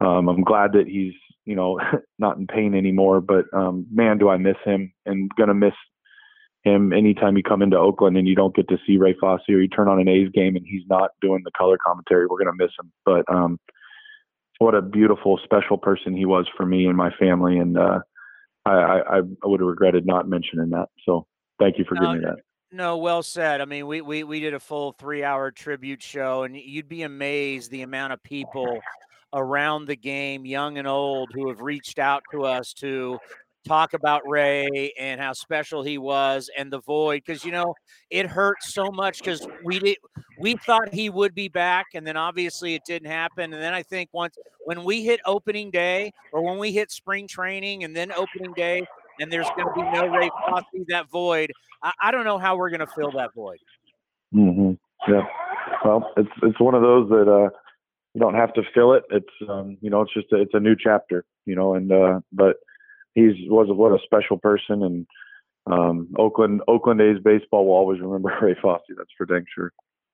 um, 0.00 0.28
I'm 0.28 0.42
glad 0.42 0.72
that 0.72 0.86
he's 0.86 1.14
you 1.44 1.54
know 1.54 1.78
not 2.18 2.38
in 2.38 2.46
pain 2.46 2.74
anymore. 2.74 3.20
But 3.20 3.44
um, 3.52 3.86
man, 3.92 4.18
do 4.18 4.28
I 4.28 4.36
miss 4.36 4.56
him, 4.64 4.92
and 5.06 5.30
gonna 5.38 5.54
miss 5.54 5.74
him 6.62 6.92
anytime 6.92 7.36
you 7.36 7.42
come 7.42 7.62
into 7.62 7.78
Oakland 7.78 8.18
and 8.18 8.28
you 8.28 8.34
don't 8.34 8.54
get 8.54 8.68
to 8.68 8.78
see 8.86 8.98
Ray 8.98 9.14
Fosse 9.18 9.40
or 9.48 9.62
you 9.62 9.68
turn 9.68 9.88
on 9.88 9.98
an 9.98 10.08
A's 10.08 10.28
game 10.34 10.56
and 10.56 10.66
he's 10.68 10.82
not 10.90 11.10
doing 11.22 11.40
the 11.42 11.50
color 11.56 11.78
commentary. 11.84 12.26
We're 12.26 12.38
gonna 12.38 12.56
miss 12.56 12.72
him, 12.78 12.92
but 13.04 13.24
um, 13.32 13.58
what 14.60 14.74
a 14.74 14.82
beautiful, 14.82 15.40
special 15.42 15.78
person 15.78 16.14
he 16.14 16.26
was 16.26 16.46
for 16.54 16.66
me 16.66 16.86
and 16.86 16.96
my 16.96 17.10
family. 17.18 17.58
And 17.58 17.78
uh, 17.78 18.00
I, 18.66 18.70
I, 18.70 19.18
I 19.18 19.46
would 19.46 19.60
have 19.60 19.68
regretted 19.68 20.06
not 20.06 20.28
mentioning 20.28 20.68
that. 20.70 20.90
So 21.06 21.26
thank 21.58 21.78
you 21.78 21.86
for 21.88 21.94
no, 21.94 22.02
giving 22.02 22.18
me 22.18 22.24
that. 22.26 22.42
No, 22.70 22.98
well 22.98 23.22
said. 23.22 23.62
I 23.62 23.64
mean, 23.64 23.86
we, 23.86 24.02
we 24.02 24.22
we 24.22 24.38
did 24.38 24.52
a 24.52 24.60
full 24.60 24.92
three 24.92 25.24
hour 25.24 25.50
tribute 25.50 26.02
show, 26.02 26.42
and 26.42 26.54
you'd 26.54 26.88
be 26.88 27.02
amazed 27.02 27.70
the 27.70 27.82
amount 27.82 28.12
of 28.12 28.22
people 28.22 28.80
around 29.32 29.86
the 29.86 29.96
game, 29.96 30.44
young 30.44 30.76
and 30.76 30.86
old, 30.86 31.30
who 31.32 31.48
have 31.48 31.62
reached 31.62 31.98
out 31.98 32.22
to 32.30 32.44
us 32.44 32.74
to 32.74 33.18
talk 33.66 33.94
about 33.94 34.22
Ray 34.26 34.92
and 34.98 35.20
how 35.20 35.32
special 35.32 35.82
he 35.82 35.98
was 35.98 36.50
and 36.56 36.72
the 36.72 36.80
void 36.80 37.22
because 37.24 37.44
you 37.44 37.52
know 37.52 37.74
it 38.10 38.26
hurt 38.26 38.62
so 38.62 38.90
much 38.90 39.18
because 39.18 39.46
we 39.64 39.78
did 39.78 39.96
we 40.38 40.56
thought 40.56 40.92
he 40.92 41.10
would 41.10 41.34
be 41.34 41.48
back 41.48 41.86
and 41.94 42.06
then 42.06 42.16
obviously 42.16 42.74
it 42.74 42.82
didn't 42.86 43.10
happen 43.10 43.52
and 43.52 43.62
then 43.62 43.74
I 43.74 43.82
think 43.82 44.08
once 44.12 44.36
when 44.64 44.82
we 44.84 45.04
hit 45.04 45.20
opening 45.26 45.70
day 45.70 46.12
or 46.32 46.42
when 46.42 46.58
we 46.58 46.72
hit 46.72 46.90
spring 46.90 47.28
training 47.28 47.84
and 47.84 47.94
then 47.94 48.12
opening 48.12 48.52
day 48.54 48.86
and 49.20 49.30
there's 49.30 49.48
going 49.56 49.68
to 49.68 49.74
be 49.74 49.82
no 49.82 50.06
Ray 50.06 50.30
Fosse 50.48 50.64
that 50.88 51.10
void 51.10 51.52
I, 51.82 51.92
I, 52.00 52.10
don't 52.10 52.24
know 52.24 52.38
how 52.38 52.56
we're 52.56 52.70
going 52.70 52.80
to 52.80 52.86
fill 52.86 53.12
that 53.12 53.34
void. 53.34 53.58
Mm-hmm. 54.34 54.72
Yeah. 55.12 55.22
Well, 55.84 56.12
it's 56.16 56.30
it's 56.42 56.60
one 56.60 56.74
of 56.74 56.82
those 56.82 57.08
that 57.08 57.28
uh, 57.28 57.50
you 58.14 58.20
don't 58.20 58.34
have 58.34 58.52
to 58.54 58.62
fill 58.74 58.92
it. 58.92 59.04
It's 59.10 59.26
um, 59.48 59.78
you 59.80 59.90
know 59.90 60.02
it's 60.02 60.12
just 60.12 60.32
a, 60.32 60.40
it's 60.40 60.54
a 60.54 60.60
new 60.60 60.76
chapter. 60.78 61.24
You 61.46 61.56
know, 61.56 61.74
and 61.74 61.90
uh, 61.90 62.20
but 62.32 62.56
he's 63.14 63.34
was 63.48 63.68
what 63.70 63.92
a 63.92 63.98
special 64.04 64.38
person, 64.38 64.82
and 64.82 65.06
um, 65.66 66.08
Oakland 66.18 66.62
Oakland 66.68 67.00
A's 67.00 67.18
baseball 67.22 67.66
will 67.66 67.74
always 67.74 68.00
remember 68.00 68.36
Ray 68.42 68.56
Fosse. 68.60 68.82
That's 68.96 69.10
for 69.16 69.26
dang 69.26 69.44
sure. 69.54 69.72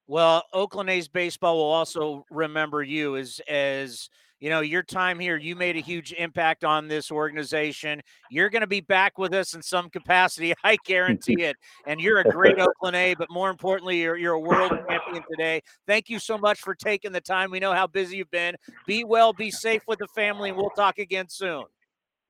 Well, 0.09 0.45
Oakland 0.53 0.89
A's 0.91 1.09
baseball 1.09 1.57
will 1.57 1.65
also 1.65 2.25
remember 2.31 2.83
you 2.83 3.17
as 3.17 3.41
as 3.49 4.09
you 4.39 4.51
know 4.51 4.61
your 4.61 4.85
time 4.85 5.19
here. 5.19 5.37
You 5.37 5.57
made 5.57 5.77
a 5.77 5.81
huge 5.81 6.13
impact 6.13 6.63
on 6.63 6.87
this 6.87 7.11
organization. 7.11 8.03
You're 8.31 8.51
going 8.51 8.61
to 8.61 8.69
be 8.69 8.81
back 8.81 9.19
with 9.19 9.35
us 9.35 9.55
in 9.55 9.63
some 9.63 9.91
capacity, 9.91 10.55
I 10.65 10.77
guarantee 10.85 11.43
it. 11.43 11.57
And 11.87 12.01
you're 12.01 12.21
a 12.21 12.25
great 12.25 12.59
Oakland 12.61 12.95
A, 12.95 13.15
but 13.15 13.31
more 13.31 13.51
importantly, 13.51 14.03
you're 14.03 14.17
you're 14.17 14.35
a 14.35 14.41
world 14.41 14.73
champion 14.89 15.25
today. 15.29 15.63
Thank 15.89 16.09
you 16.09 16.21
so 16.21 16.39
much 16.39 16.61
for 16.61 16.75
taking 16.75 17.11
the 17.11 17.21
time. 17.21 17.51
We 17.51 17.59
know 17.59 17.73
how 17.73 17.89
busy 17.89 18.19
you've 18.19 18.31
been. 18.31 18.55
Be 18.87 19.03
well, 19.03 19.33
be 19.33 19.51
safe 19.51 19.83
with 19.89 19.99
the 19.99 20.09
family, 20.09 20.51
and 20.51 20.59
we'll 20.59 20.71
talk 20.71 20.99
again 20.99 21.29
soon. 21.29 21.65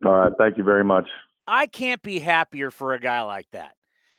All 0.05 0.13
right. 0.13 0.33
Thank 0.39 0.59
you 0.59 0.65
very 0.65 0.85
much. 0.85 1.09
I 1.47 1.67
can't 1.67 2.03
be 2.03 2.19
happier 2.19 2.71
for 2.71 2.93
a 2.93 3.01
guy 3.01 3.23
like 3.23 3.47
that. 3.53 3.73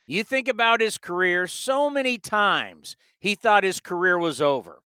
You 0.06 0.24
think 0.24 0.48
about 0.48 0.80
his 0.80 0.96
career, 0.96 1.46
so 1.46 1.90
many 1.90 2.16
times 2.16 2.96
he 3.20 3.34
thought 3.34 3.64
his 3.64 3.80
career 3.80 4.18
was 4.18 4.40
over. 4.40 4.80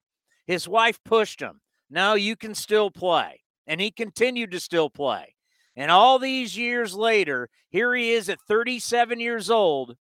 His 0.47 0.67
wife 0.67 0.99
pushed 1.05 1.39
him. 1.39 1.61
Now 1.89 2.15
you 2.15 2.35
can 2.35 2.55
still 2.55 2.89
play. 2.89 3.41
And 3.67 3.79
he 3.79 3.91
continued 3.91 4.51
to 4.51 4.59
still 4.59 4.89
play. 4.89 5.35
And 5.75 5.91
all 5.91 6.19
these 6.19 6.57
years 6.57 6.95
later, 6.95 7.49
here 7.69 7.93
he 7.93 8.11
is 8.11 8.27
at 8.27 8.41
37 8.41 9.19
years 9.19 9.49
old, 9.49 9.95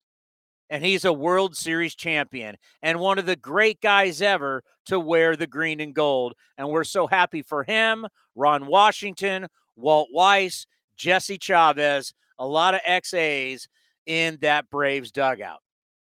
and 0.71 0.85
he's 0.85 1.05
a 1.05 1.13
World 1.13 1.57
Series 1.57 1.95
champion 1.95 2.57
and 2.83 3.01
one 3.01 3.19
of 3.19 3.27
the 3.27 3.37
great 3.37 3.81
guys 3.81 4.23
ever 4.23 4.63
to 4.87 5.01
wear 5.01 5.35
the 5.35 5.47
green 5.47 5.81
and 5.81 5.95
gold. 5.95 6.35
And 6.57 6.69
we're 6.69 6.85
so 6.85 7.07
happy 7.07 7.43
for 7.43 7.65
him, 7.65 8.07
Ron 8.35 8.67
Washington, 8.67 9.49
Walt 9.75 10.09
Weiss, 10.13 10.67
Jesse 10.97 11.39
Chavez, 11.39 12.13
a 12.39 12.47
lot 12.47 12.75
of 12.75 12.81
XAs 12.83 13.67
in 14.07 14.39
that 14.41 14.71
Braves 14.71 15.11
dugout. 15.11 15.61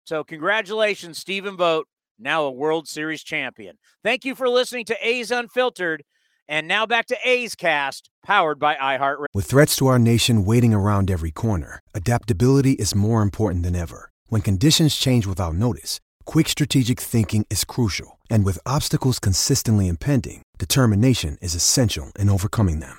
So, 0.04 0.24
congratulations, 0.24 1.18
Stephen 1.18 1.56
Vogt, 1.56 1.88
now 2.18 2.44
a 2.44 2.50
World 2.50 2.88
Series 2.88 3.22
champion. 3.22 3.78
Thank 4.02 4.24
you 4.24 4.34
for 4.34 4.48
listening 4.48 4.84
to 4.86 4.96
A's 5.06 5.30
Unfiltered. 5.30 6.04
And 6.48 6.66
now 6.66 6.84
back 6.84 7.06
to 7.06 7.16
A's 7.24 7.54
Cast, 7.54 8.10
powered 8.24 8.58
by 8.58 8.74
iHeartRadio. 8.74 9.26
With 9.32 9.46
threats 9.46 9.76
to 9.76 9.86
our 9.86 10.00
nation 10.00 10.44
waiting 10.44 10.74
around 10.74 11.08
every 11.08 11.30
corner, 11.30 11.78
adaptability 11.94 12.72
is 12.72 12.92
more 12.92 13.22
important 13.22 13.62
than 13.62 13.76
ever. 13.76 14.10
When 14.26 14.42
conditions 14.42 14.96
change 14.96 15.28
without 15.28 15.54
notice, 15.54 16.00
quick 16.24 16.48
strategic 16.48 16.98
thinking 16.98 17.46
is 17.50 17.64
crucial. 17.64 18.18
And 18.28 18.44
with 18.44 18.58
obstacles 18.66 19.20
consistently 19.20 19.86
impending, 19.86 20.42
determination 20.58 21.38
is 21.40 21.54
essential 21.54 22.10
in 22.18 22.28
overcoming 22.28 22.80
them. 22.80 22.98